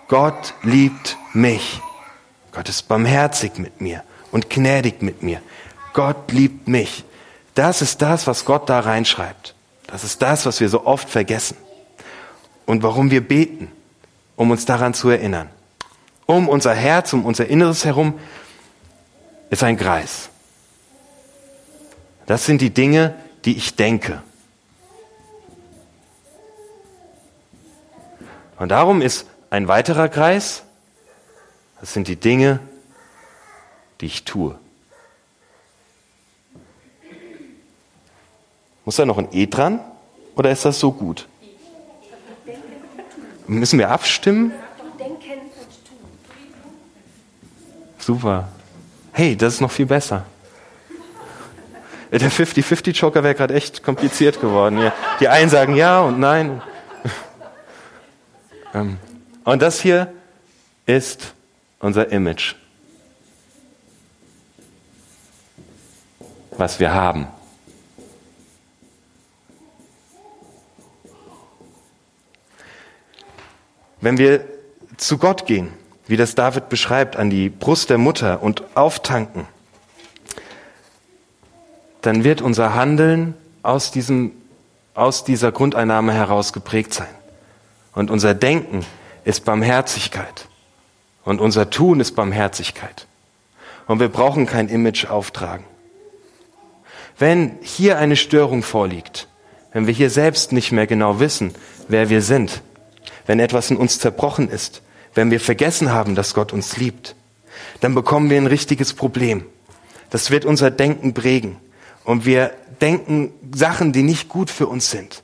Gott 0.08 0.54
liebt 0.62 1.16
mich. 1.32 1.80
Gott 2.52 2.68
ist 2.68 2.88
barmherzig 2.88 3.58
mit 3.58 3.80
mir 3.80 4.02
und 4.30 4.50
gnädig 4.50 5.02
mit 5.02 5.22
mir. 5.22 5.40
Gott 5.92 6.32
liebt 6.32 6.68
mich. 6.68 7.04
Das 7.54 7.82
ist 7.82 8.02
das, 8.02 8.26
was 8.26 8.44
Gott 8.44 8.68
da 8.68 8.80
reinschreibt. 8.80 9.54
Das 9.86 10.04
ist 10.04 10.22
das, 10.22 10.44
was 10.46 10.60
wir 10.60 10.68
so 10.68 10.86
oft 10.86 11.08
vergessen. 11.08 11.56
Und 12.66 12.82
warum 12.82 13.10
wir 13.10 13.26
beten, 13.26 13.70
um 14.36 14.50
uns 14.50 14.64
daran 14.64 14.94
zu 14.94 15.08
erinnern. 15.08 15.50
Um 16.26 16.48
unser 16.48 16.74
Herz, 16.74 17.12
um 17.12 17.24
unser 17.24 17.46
Inneres 17.46 17.84
herum 17.84 18.18
ist 19.50 19.62
ein 19.62 19.76
Kreis. 19.76 20.30
Das 22.26 22.46
sind 22.46 22.60
die 22.60 22.70
Dinge, 22.70 23.14
die 23.44 23.56
ich 23.56 23.76
denke. 23.76 24.22
Und 28.58 28.68
darum 28.68 29.02
ist 29.02 29.26
ein 29.50 29.68
weiterer 29.68 30.08
Kreis, 30.08 30.62
das 31.80 31.92
sind 31.92 32.08
die 32.08 32.16
Dinge, 32.16 32.60
die 34.00 34.06
ich 34.06 34.24
tue. 34.24 34.58
Muss 38.84 38.96
da 38.96 39.06
noch 39.06 39.18
ein 39.18 39.28
E 39.32 39.46
dran 39.46 39.80
oder 40.36 40.50
ist 40.50 40.64
das 40.64 40.78
so 40.78 40.92
gut? 40.92 41.26
Müssen 43.46 43.78
wir 43.78 43.90
abstimmen? 43.90 44.52
Super. 47.98 48.48
Hey, 49.12 49.36
das 49.36 49.54
ist 49.54 49.60
noch 49.60 49.70
viel 49.70 49.86
besser. 49.86 50.24
Der 52.10 52.20
50-50-Joker 52.20 53.24
wäre 53.24 53.34
gerade 53.34 53.54
echt 53.54 53.82
kompliziert 53.82 54.40
geworden. 54.40 54.92
Die 55.20 55.28
einen 55.28 55.50
sagen 55.50 55.74
ja 55.74 56.00
und 56.00 56.20
nein. 56.20 56.62
Ähm, 58.74 58.98
und 59.44 59.62
das 59.62 59.80
hier 59.80 60.12
ist 60.84 61.34
unser 61.78 62.10
Image. 62.10 62.56
Was 66.56 66.80
wir 66.80 66.92
haben. 66.92 67.28
Wenn 74.00 74.18
wir 74.18 74.44
zu 74.98 75.16
Gott 75.16 75.46
gehen, 75.46 75.72
wie 76.06 76.16
das 76.16 76.34
David 76.34 76.68
beschreibt, 76.68 77.16
an 77.16 77.30
die 77.30 77.48
Brust 77.48 77.88
der 77.88 77.98
Mutter 77.98 78.42
und 78.42 78.62
auftanken, 78.76 79.46
dann 82.02 82.22
wird 82.22 82.42
unser 82.42 82.74
Handeln 82.74 83.34
aus, 83.62 83.90
diesem, 83.90 84.32
aus 84.94 85.24
dieser 85.24 85.52
Grundeinnahme 85.52 86.12
heraus 86.12 86.52
geprägt 86.52 86.92
sein. 86.92 87.08
Und 87.94 88.10
unser 88.10 88.34
Denken 88.34 88.84
ist 89.24 89.44
Barmherzigkeit. 89.44 90.48
Und 91.24 91.40
unser 91.40 91.70
Tun 91.70 92.00
ist 92.00 92.12
Barmherzigkeit. 92.12 93.06
Und 93.86 94.00
wir 94.00 94.08
brauchen 94.08 94.46
kein 94.46 94.68
Image 94.68 95.06
auftragen. 95.06 95.64
Wenn 97.18 97.58
hier 97.62 97.98
eine 97.98 98.16
Störung 98.16 98.62
vorliegt, 98.62 99.28
wenn 99.72 99.86
wir 99.86 99.94
hier 99.94 100.10
selbst 100.10 100.52
nicht 100.52 100.72
mehr 100.72 100.86
genau 100.86 101.20
wissen, 101.20 101.54
wer 101.88 102.08
wir 102.08 102.22
sind, 102.22 102.62
wenn 103.26 103.40
etwas 103.40 103.70
in 103.70 103.76
uns 103.76 103.98
zerbrochen 103.98 104.48
ist, 104.48 104.82
wenn 105.14 105.30
wir 105.30 105.40
vergessen 105.40 105.92
haben, 105.92 106.14
dass 106.14 106.34
Gott 106.34 106.52
uns 106.52 106.76
liebt, 106.76 107.14
dann 107.80 107.94
bekommen 107.94 108.30
wir 108.30 108.36
ein 108.36 108.46
richtiges 108.46 108.94
Problem. 108.94 109.46
Das 110.10 110.30
wird 110.30 110.44
unser 110.44 110.70
Denken 110.70 111.14
prägen. 111.14 111.56
Und 112.04 112.24
wir 112.24 112.52
denken 112.80 113.32
Sachen, 113.52 113.92
die 113.92 114.02
nicht 114.02 114.28
gut 114.28 114.50
für 114.50 114.66
uns 114.66 114.90
sind. 114.90 115.23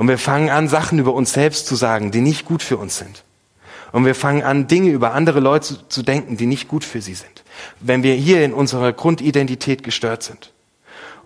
Und 0.00 0.08
wir 0.08 0.16
fangen 0.16 0.48
an, 0.48 0.66
Sachen 0.66 0.98
über 0.98 1.12
uns 1.12 1.34
selbst 1.34 1.66
zu 1.66 1.76
sagen, 1.76 2.10
die 2.10 2.22
nicht 2.22 2.46
gut 2.46 2.62
für 2.62 2.78
uns 2.78 2.96
sind. 2.96 3.22
Und 3.92 4.06
wir 4.06 4.14
fangen 4.14 4.42
an, 4.42 4.66
Dinge 4.66 4.88
über 4.88 5.12
andere 5.12 5.40
Leute 5.40 5.76
zu, 5.90 6.02
denken, 6.02 6.38
die 6.38 6.46
nicht 6.46 6.68
gut 6.68 6.84
für 6.84 7.02
sie 7.02 7.12
sind. 7.12 7.44
Wenn 7.80 8.02
wir 8.02 8.14
hier 8.14 8.42
in 8.42 8.54
unserer 8.54 8.94
Grundidentität 8.94 9.82
gestört 9.82 10.22
sind. 10.22 10.54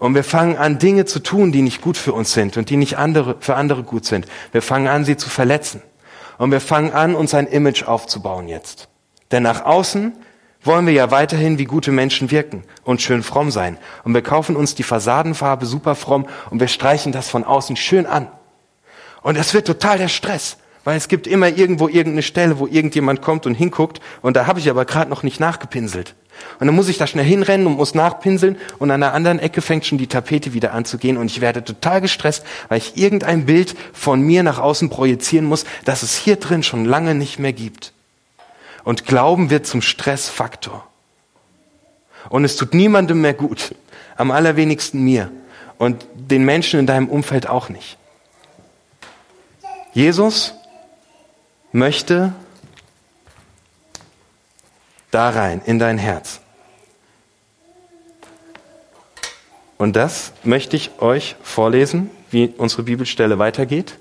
Und 0.00 0.16
wir 0.16 0.24
fangen 0.24 0.56
an, 0.56 0.80
Dinge 0.80 1.04
zu 1.04 1.20
tun, 1.20 1.52
die 1.52 1.62
nicht 1.62 1.82
gut 1.82 1.96
für 1.96 2.12
uns 2.12 2.32
sind 2.32 2.56
und 2.56 2.68
die 2.68 2.76
nicht 2.76 2.98
andere, 2.98 3.36
für 3.38 3.54
andere 3.54 3.84
gut 3.84 4.06
sind. 4.06 4.26
Wir 4.50 4.60
fangen 4.60 4.88
an, 4.88 5.04
sie 5.04 5.16
zu 5.16 5.30
verletzen. 5.30 5.80
Und 6.38 6.50
wir 6.50 6.60
fangen 6.60 6.90
an, 6.90 7.14
uns 7.14 7.32
ein 7.32 7.46
Image 7.46 7.84
aufzubauen 7.84 8.48
jetzt. 8.48 8.88
Denn 9.30 9.44
nach 9.44 9.64
außen 9.64 10.14
wollen 10.64 10.86
wir 10.86 10.94
ja 10.94 11.12
weiterhin 11.12 11.58
wie 11.58 11.66
gute 11.66 11.92
Menschen 11.92 12.32
wirken 12.32 12.64
und 12.82 13.00
schön 13.00 13.22
fromm 13.22 13.52
sein. 13.52 13.78
Und 14.02 14.14
wir 14.14 14.22
kaufen 14.22 14.56
uns 14.56 14.74
die 14.74 14.82
Fassadenfarbe 14.82 15.64
super 15.64 15.94
fromm 15.94 16.26
und 16.50 16.58
wir 16.58 16.66
streichen 16.66 17.12
das 17.12 17.28
von 17.28 17.44
außen 17.44 17.76
schön 17.76 18.06
an. 18.06 18.26
Und 19.24 19.36
es 19.36 19.54
wird 19.54 19.66
total 19.66 19.96
der 19.96 20.08
Stress, 20.08 20.58
weil 20.84 20.98
es 20.98 21.08
gibt 21.08 21.26
immer 21.26 21.48
irgendwo 21.48 21.88
irgendeine 21.88 22.22
Stelle, 22.22 22.58
wo 22.58 22.66
irgendjemand 22.66 23.22
kommt 23.22 23.46
und 23.46 23.54
hinguckt 23.54 24.00
und 24.20 24.36
da 24.36 24.46
habe 24.46 24.60
ich 24.60 24.68
aber 24.68 24.84
gerade 24.84 25.08
noch 25.08 25.22
nicht 25.22 25.40
nachgepinselt. 25.40 26.14
Und 26.60 26.66
dann 26.66 26.76
muss 26.76 26.90
ich 26.90 26.98
da 26.98 27.06
schnell 27.06 27.24
hinrennen 27.24 27.66
und 27.66 27.72
muss 27.72 27.94
nachpinseln 27.94 28.58
und 28.78 28.90
an 28.90 29.00
der 29.00 29.14
anderen 29.14 29.38
Ecke 29.38 29.62
fängt 29.62 29.86
schon 29.86 29.96
die 29.96 30.08
Tapete 30.08 30.52
wieder 30.52 30.74
an 30.74 30.84
zu 30.84 30.98
gehen 30.98 31.16
und 31.16 31.30
ich 31.30 31.40
werde 31.40 31.64
total 31.64 32.02
gestresst, 32.02 32.44
weil 32.68 32.76
ich 32.76 32.98
irgendein 32.98 33.46
Bild 33.46 33.74
von 33.94 34.20
mir 34.20 34.42
nach 34.42 34.58
außen 34.58 34.90
projizieren 34.90 35.46
muss, 35.46 35.64
das 35.86 36.02
es 36.02 36.14
hier 36.18 36.36
drin 36.36 36.62
schon 36.62 36.84
lange 36.84 37.14
nicht 37.14 37.38
mehr 37.38 37.54
gibt. 37.54 37.94
Und 38.84 39.06
Glauben 39.06 39.48
wird 39.48 39.66
zum 39.66 39.80
Stressfaktor. 39.80 40.86
Und 42.28 42.44
es 42.44 42.56
tut 42.56 42.74
niemandem 42.74 43.22
mehr 43.22 43.32
gut, 43.32 43.74
am 44.16 44.30
allerwenigsten 44.30 45.02
mir 45.02 45.30
und 45.78 46.04
den 46.14 46.44
Menschen 46.44 46.78
in 46.78 46.86
deinem 46.86 47.08
Umfeld 47.08 47.48
auch 47.48 47.70
nicht. 47.70 47.96
Jesus 49.94 50.54
möchte 51.70 52.32
da 55.12 55.30
rein, 55.30 55.62
in 55.64 55.78
dein 55.78 55.98
Herz. 55.98 56.40
Und 59.78 59.94
das 59.94 60.32
möchte 60.42 60.76
ich 60.76 61.00
euch 61.00 61.36
vorlesen, 61.42 62.10
wie 62.32 62.52
unsere 62.56 62.82
Bibelstelle 62.82 63.38
weitergeht. 63.38 63.96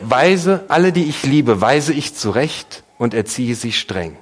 Weise 0.00 0.64
alle, 0.68 0.92
die 0.92 1.04
ich 1.04 1.22
liebe, 1.22 1.62
weise 1.62 1.94
ich 1.94 2.14
zurecht 2.14 2.82
und 2.98 3.14
erziehe 3.14 3.54
sie 3.54 3.72
streng. 3.72 4.16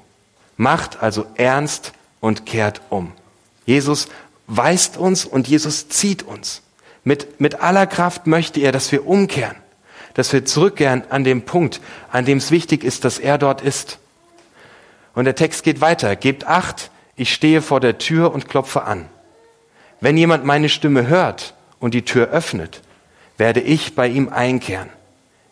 Macht 0.57 1.03
also 1.03 1.27
ernst 1.35 1.93
und 2.21 2.47
kehrt 2.47 2.83
um. 2.91 3.13
Jesus 3.67 4.09
weist 4.47 4.97
uns 4.97 5.25
und 5.25 5.49
Jesus 5.49 5.89
zieht 5.89 6.23
uns. 6.23 6.63
Mit, 7.05 7.41
mit 7.41 7.61
aller 7.61 7.87
Kraft 7.87 8.27
möchte 8.27 8.61
er, 8.61 8.73
dass 8.73 8.93
wir 8.93 9.07
umkehren, 9.07 9.57
dass 10.15 10.33
wir 10.33 10.45
zurückkehren 10.45 11.05
an 11.11 11.25
dem 11.25 11.43
Punkt, 11.43 11.81
an 12.11 12.25
dem 12.25 12.39
es 12.39 12.51
wichtig 12.51 12.85
ist, 12.85 13.05
dass 13.05 13.19
er 13.19 13.39
dort 13.39 13.63
ist. 13.63 13.99
Und 15.15 15.25
der 15.25 15.35
Text 15.35 15.65
geht 15.65 15.81
weiter. 15.81 16.17
Gebt 16.17 16.47
acht, 16.47 16.91
ich 17.17 17.33
stehe 17.33 17.63
vor 17.63 17.81
der 17.81 17.99
Tür 17.99 18.33
und 18.33 18.49
klopfe 18.49 18.85
an. 18.85 19.07
Wenn 20.01 20.17
jemand 20.17 20.45
meine 20.45 20.69
Stimme 20.69 21.09
hört 21.09 21.55
und 21.81 21.95
die 21.95 22.05
Tür 22.05 22.29
öffnet, 22.29 22.83
werde 23.37 23.61
ich 23.61 23.95
bei 23.95 24.09
ihm 24.09 24.29
einkehren. 24.29 24.91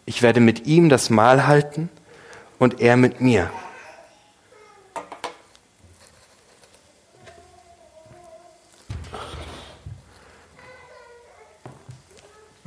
Ich 0.05 0.23
werde 0.23 0.41
mit 0.41 0.67
ihm 0.67 0.89
das 0.89 1.11
Mahl 1.11 1.47
halten 1.47 1.89
und 2.59 2.81
er 2.81 2.97
mit 2.97 3.21
mir. 3.21 3.51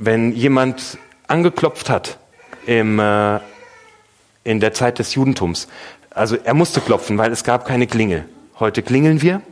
Wenn 0.02 0.32
jemand 0.32 0.96
angeklopft 1.26 1.90
hat 1.90 2.18
im, 2.64 2.98
äh, 2.98 3.38
in 4.44 4.58
der 4.58 4.72
Zeit 4.72 4.98
des 4.98 5.14
Judentums, 5.14 5.68
also 6.08 6.36
er 6.42 6.54
musste 6.54 6.80
klopfen, 6.80 7.18
weil 7.18 7.30
es 7.32 7.44
gab 7.44 7.66
keine 7.66 7.86
Klingel. 7.86 8.24
Heute 8.58 8.82
klingeln 8.82 9.20
wir. 9.20 9.42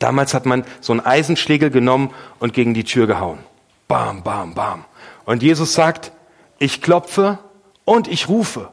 Damals 0.00 0.34
hat 0.34 0.44
man 0.44 0.64
so 0.80 0.92
einen 0.92 1.06
Eisenschlägel 1.06 1.70
genommen 1.70 2.12
und 2.40 2.52
gegen 2.52 2.74
die 2.74 2.82
Tür 2.82 3.06
gehauen. 3.06 3.38
Bam, 3.86 4.24
bam, 4.24 4.54
bam. 4.54 4.84
Und 5.24 5.40
Jesus 5.44 5.72
sagt, 5.72 6.10
ich 6.58 6.82
klopfe 6.82 7.38
und 7.84 8.08
ich 8.08 8.28
rufe. 8.28 8.72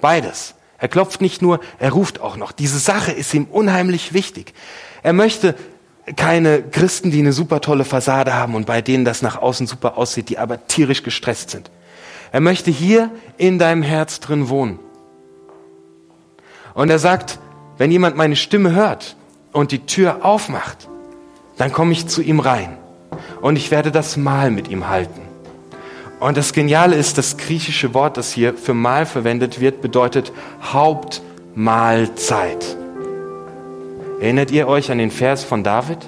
Beides. 0.00 0.56
Er 0.76 0.88
klopft 0.88 1.20
nicht 1.20 1.40
nur, 1.40 1.60
er 1.78 1.92
ruft 1.92 2.20
auch 2.20 2.36
noch. 2.36 2.50
Diese 2.50 2.80
Sache 2.80 3.12
ist 3.12 3.32
ihm 3.32 3.44
unheimlich 3.44 4.12
wichtig. 4.12 4.54
Er 5.04 5.12
möchte 5.12 5.54
keine 6.16 6.62
Christen, 6.62 7.10
die 7.10 7.20
eine 7.20 7.32
super 7.32 7.60
tolle 7.60 7.84
Fassade 7.84 8.34
haben 8.34 8.54
und 8.54 8.66
bei 8.66 8.82
denen 8.82 9.04
das 9.04 9.22
nach 9.22 9.36
außen 9.36 9.66
super 9.66 9.96
aussieht, 9.96 10.28
die 10.28 10.38
aber 10.38 10.66
tierisch 10.66 11.02
gestresst 11.02 11.50
sind. 11.50 11.70
Er 12.32 12.40
möchte 12.40 12.70
hier 12.70 13.10
in 13.36 13.58
deinem 13.58 13.82
Herz 13.82 14.20
drin 14.20 14.48
wohnen. 14.48 14.78
Und 16.74 16.90
er 16.90 16.98
sagt, 16.98 17.38
wenn 17.78 17.90
jemand 17.90 18.16
meine 18.16 18.36
Stimme 18.36 18.72
hört 18.72 19.16
und 19.52 19.70
die 19.70 19.86
Tür 19.86 20.24
aufmacht, 20.24 20.88
dann 21.56 21.72
komme 21.72 21.92
ich 21.92 22.08
zu 22.08 22.22
ihm 22.22 22.40
rein 22.40 22.76
und 23.40 23.56
ich 23.56 23.70
werde 23.70 23.92
das 23.92 24.16
Mahl 24.16 24.50
mit 24.50 24.68
ihm 24.68 24.88
halten. 24.88 25.20
Und 26.18 26.36
das 26.36 26.52
Geniale 26.52 26.96
ist, 26.96 27.18
das 27.18 27.36
griechische 27.36 27.94
Wort, 27.94 28.16
das 28.16 28.32
hier 28.32 28.54
für 28.54 28.74
Mahl 28.74 29.06
verwendet 29.06 29.60
wird, 29.60 29.82
bedeutet 29.82 30.32
Hauptmahlzeit. 30.62 32.76
Erinnert 34.22 34.52
ihr 34.52 34.68
euch 34.68 34.92
an 34.92 34.98
den 34.98 35.10
Vers 35.10 35.42
von 35.42 35.64
David? 35.64 35.98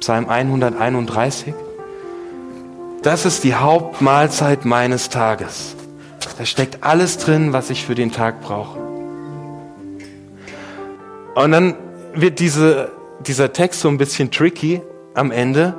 Psalm 0.00 0.28
131? 0.28 1.54
Das 3.02 3.24
ist 3.24 3.44
die 3.44 3.54
Hauptmahlzeit 3.54 4.64
meines 4.64 5.08
Tages. 5.08 5.76
Da 6.36 6.44
steckt 6.44 6.82
alles 6.82 7.18
drin, 7.18 7.52
was 7.52 7.70
ich 7.70 7.86
für 7.86 7.94
den 7.94 8.10
Tag 8.10 8.40
brauche. 8.40 8.76
Und 11.36 11.52
dann 11.52 11.76
wird 12.12 12.40
diese, 12.40 12.90
dieser 13.24 13.52
Text 13.52 13.78
so 13.78 13.88
ein 13.88 13.96
bisschen 13.96 14.32
tricky 14.32 14.82
am 15.14 15.30
Ende. 15.30 15.74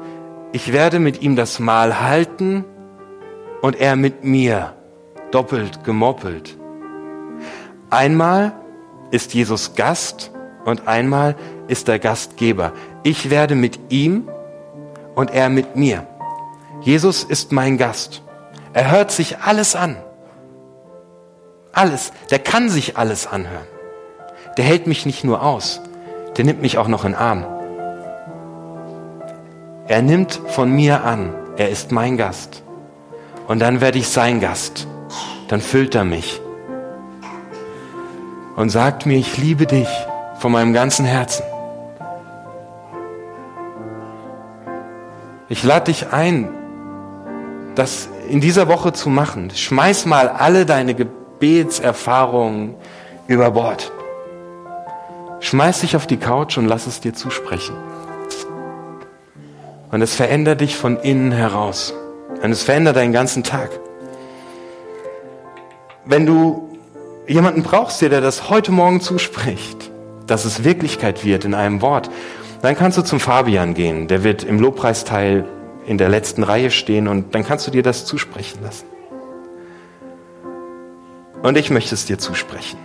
Ich 0.54 0.72
werde 0.72 1.00
mit 1.00 1.22
ihm 1.22 1.36
das 1.36 1.60
Mahl 1.60 2.00
halten 2.00 2.64
und 3.62 3.76
er 3.76 3.98
mit 3.98 4.24
mir. 4.24 4.76
Doppelt 5.32 5.84
gemoppelt. 5.84 6.58
Einmal 7.90 8.54
ist 9.12 9.34
Jesus 9.34 9.76
Gast 9.76 10.33
und 10.66 10.88
einmal 10.88 11.36
ist 11.68 11.90
er 11.90 12.00
Gastgeber. 12.00 12.74
Ich 13.04 13.30
werde 13.30 13.56
mit 13.56 13.80
ihm 13.90 14.30
und 15.16 15.32
er 15.32 15.50
mit 15.50 15.76
mir. 15.76 16.06
Jesus 16.82 17.24
ist 17.24 17.52
mein 17.52 17.78
Gast. 17.78 18.22
Er 18.74 18.92
hört 18.92 19.12
sich 19.12 19.38
alles 19.40 19.76
an. 19.76 19.98
Alles. 21.72 22.12
Der 22.30 22.40
kann 22.40 22.70
sich 22.70 22.98
alles 22.98 23.28
anhören. 23.28 23.68
Der 24.58 24.66
hält 24.66 24.88
mich 24.88 25.06
nicht 25.06 25.24
nur 25.24 25.42
aus, 25.42 25.82
der 26.38 26.46
nimmt 26.46 26.62
mich 26.62 26.78
auch 26.78 26.88
noch 26.88 27.06
in 27.06 27.16
Arm. 27.16 27.46
Er 29.88 30.02
nimmt 30.02 30.40
von 30.48 30.72
mir 30.72 31.04
an, 31.04 31.34
er 31.58 31.70
ist 31.70 31.92
mein 31.92 32.18
Gast. 32.18 32.64
Und 33.48 33.60
dann 33.60 33.82
werde 33.82 33.98
ich 33.98 34.08
sein 34.08 34.40
Gast. 34.40 34.88
Dann 35.48 35.60
füllt 35.60 35.96
er 35.96 36.04
mich 36.04 36.40
und 38.56 38.70
sagt 38.70 39.06
mir, 39.06 39.18
ich 39.18 39.38
liebe 39.38 39.66
dich 39.66 39.90
von 40.44 40.52
meinem 40.52 40.74
ganzen 40.74 41.06
Herzen. 41.06 41.46
Ich 45.48 45.64
lade 45.64 45.86
dich 45.86 46.12
ein, 46.12 46.50
das 47.76 48.10
in 48.28 48.42
dieser 48.42 48.68
Woche 48.68 48.92
zu 48.92 49.08
machen. 49.08 49.52
Schmeiß 49.52 50.06
mal 50.06 50.28
alle 50.28 50.66
deine 50.66 50.96
Gebetserfahrungen 50.96 52.76
über 53.28 53.52
Bord. 53.52 53.94
Schmeiß 55.40 55.80
dich 55.80 55.96
auf 55.96 56.08
die 56.08 56.18
Couch 56.18 56.58
und 56.58 56.68
lass 56.68 56.88
es 56.88 57.00
dir 57.00 57.14
zusprechen. 57.14 57.78
Und 59.92 60.02
es 60.02 60.14
verändert 60.14 60.60
dich 60.60 60.76
von 60.76 60.98
innen 60.98 61.32
heraus. 61.32 61.94
Und 62.42 62.52
es 62.52 62.64
verändert 62.64 62.98
deinen 62.98 63.14
ganzen 63.14 63.44
Tag. 63.46 63.70
Wenn 66.04 66.26
du 66.26 66.70
jemanden 67.30 67.64
brauchst, 67.64 68.02
der 68.02 68.20
das 68.20 68.50
heute 68.50 68.74
Morgen 68.74 69.00
zuspricht, 69.00 69.93
dass 70.28 70.46
es 70.46 70.64
Wirklichkeit 70.64 71.26
wird 71.26 71.46
in 71.46 71.54
einem 71.54 71.82
Wort, 71.82 72.10
dann 72.62 72.76
kannst 72.76 72.98
du 72.98 73.02
zum 73.02 73.20
Fabian 73.20 73.74
gehen. 73.74 74.08
Der 74.08 74.24
wird 74.24 74.44
im 74.44 74.60
Lobpreisteil 74.60 75.46
in 75.86 75.98
der 75.98 76.10
letzten 76.10 76.44
Reihe 76.44 76.72
stehen 76.72 77.08
und 77.08 77.36
dann 77.36 77.44
kannst 77.44 77.68
du 77.68 77.72
dir 77.72 77.84
das 77.84 78.06
zusprechen 78.06 78.64
lassen. 78.64 78.86
Und 81.42 81.58
ich 81.58 81.70
möchte 81.70 81.94
es 81.94 82.06
dir 82.06 82.18
zusprechen. 82.18 82.78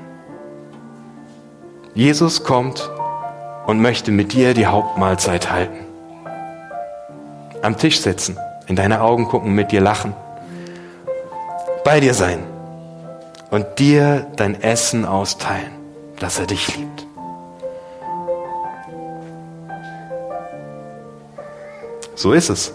Jesus 1.95 2.43
kommt 2.43 2.91
und 3.67 3.81
möchte 3.81 4.11
mit 4.11 4.33
dir 4.33 4.55
die 4.55 4.67
Hauptmahlzeit 4.67 5.51
halten. 5.51 5.85
Am 7.63 7.77
Tisch 7.77 8.01
sitzen, 8.01 8.37
in 8.67 8.77
deine 8.77 9.01
Augen 9.01 9.29
gucken, 9.29 9.53
mit 9.53 9.73
dir 9.73 9.81
lachen, 9.81 10.15
bei 11.85 12.01
dir 12.01 12.15
sein 12.15 12.41
und 13.51 13.67
dir 13.79 14.27
dein 14.37 14.61
Essen 14.61 15.05
austeilen, 15.05 15.71
dass 16.19 16.39
er 16.39 16.47
dich 16.47 16.77
liebt. 16.77 17.08
So 22.19 22.33
ist 22.33 22.49
es. 22.51 22.73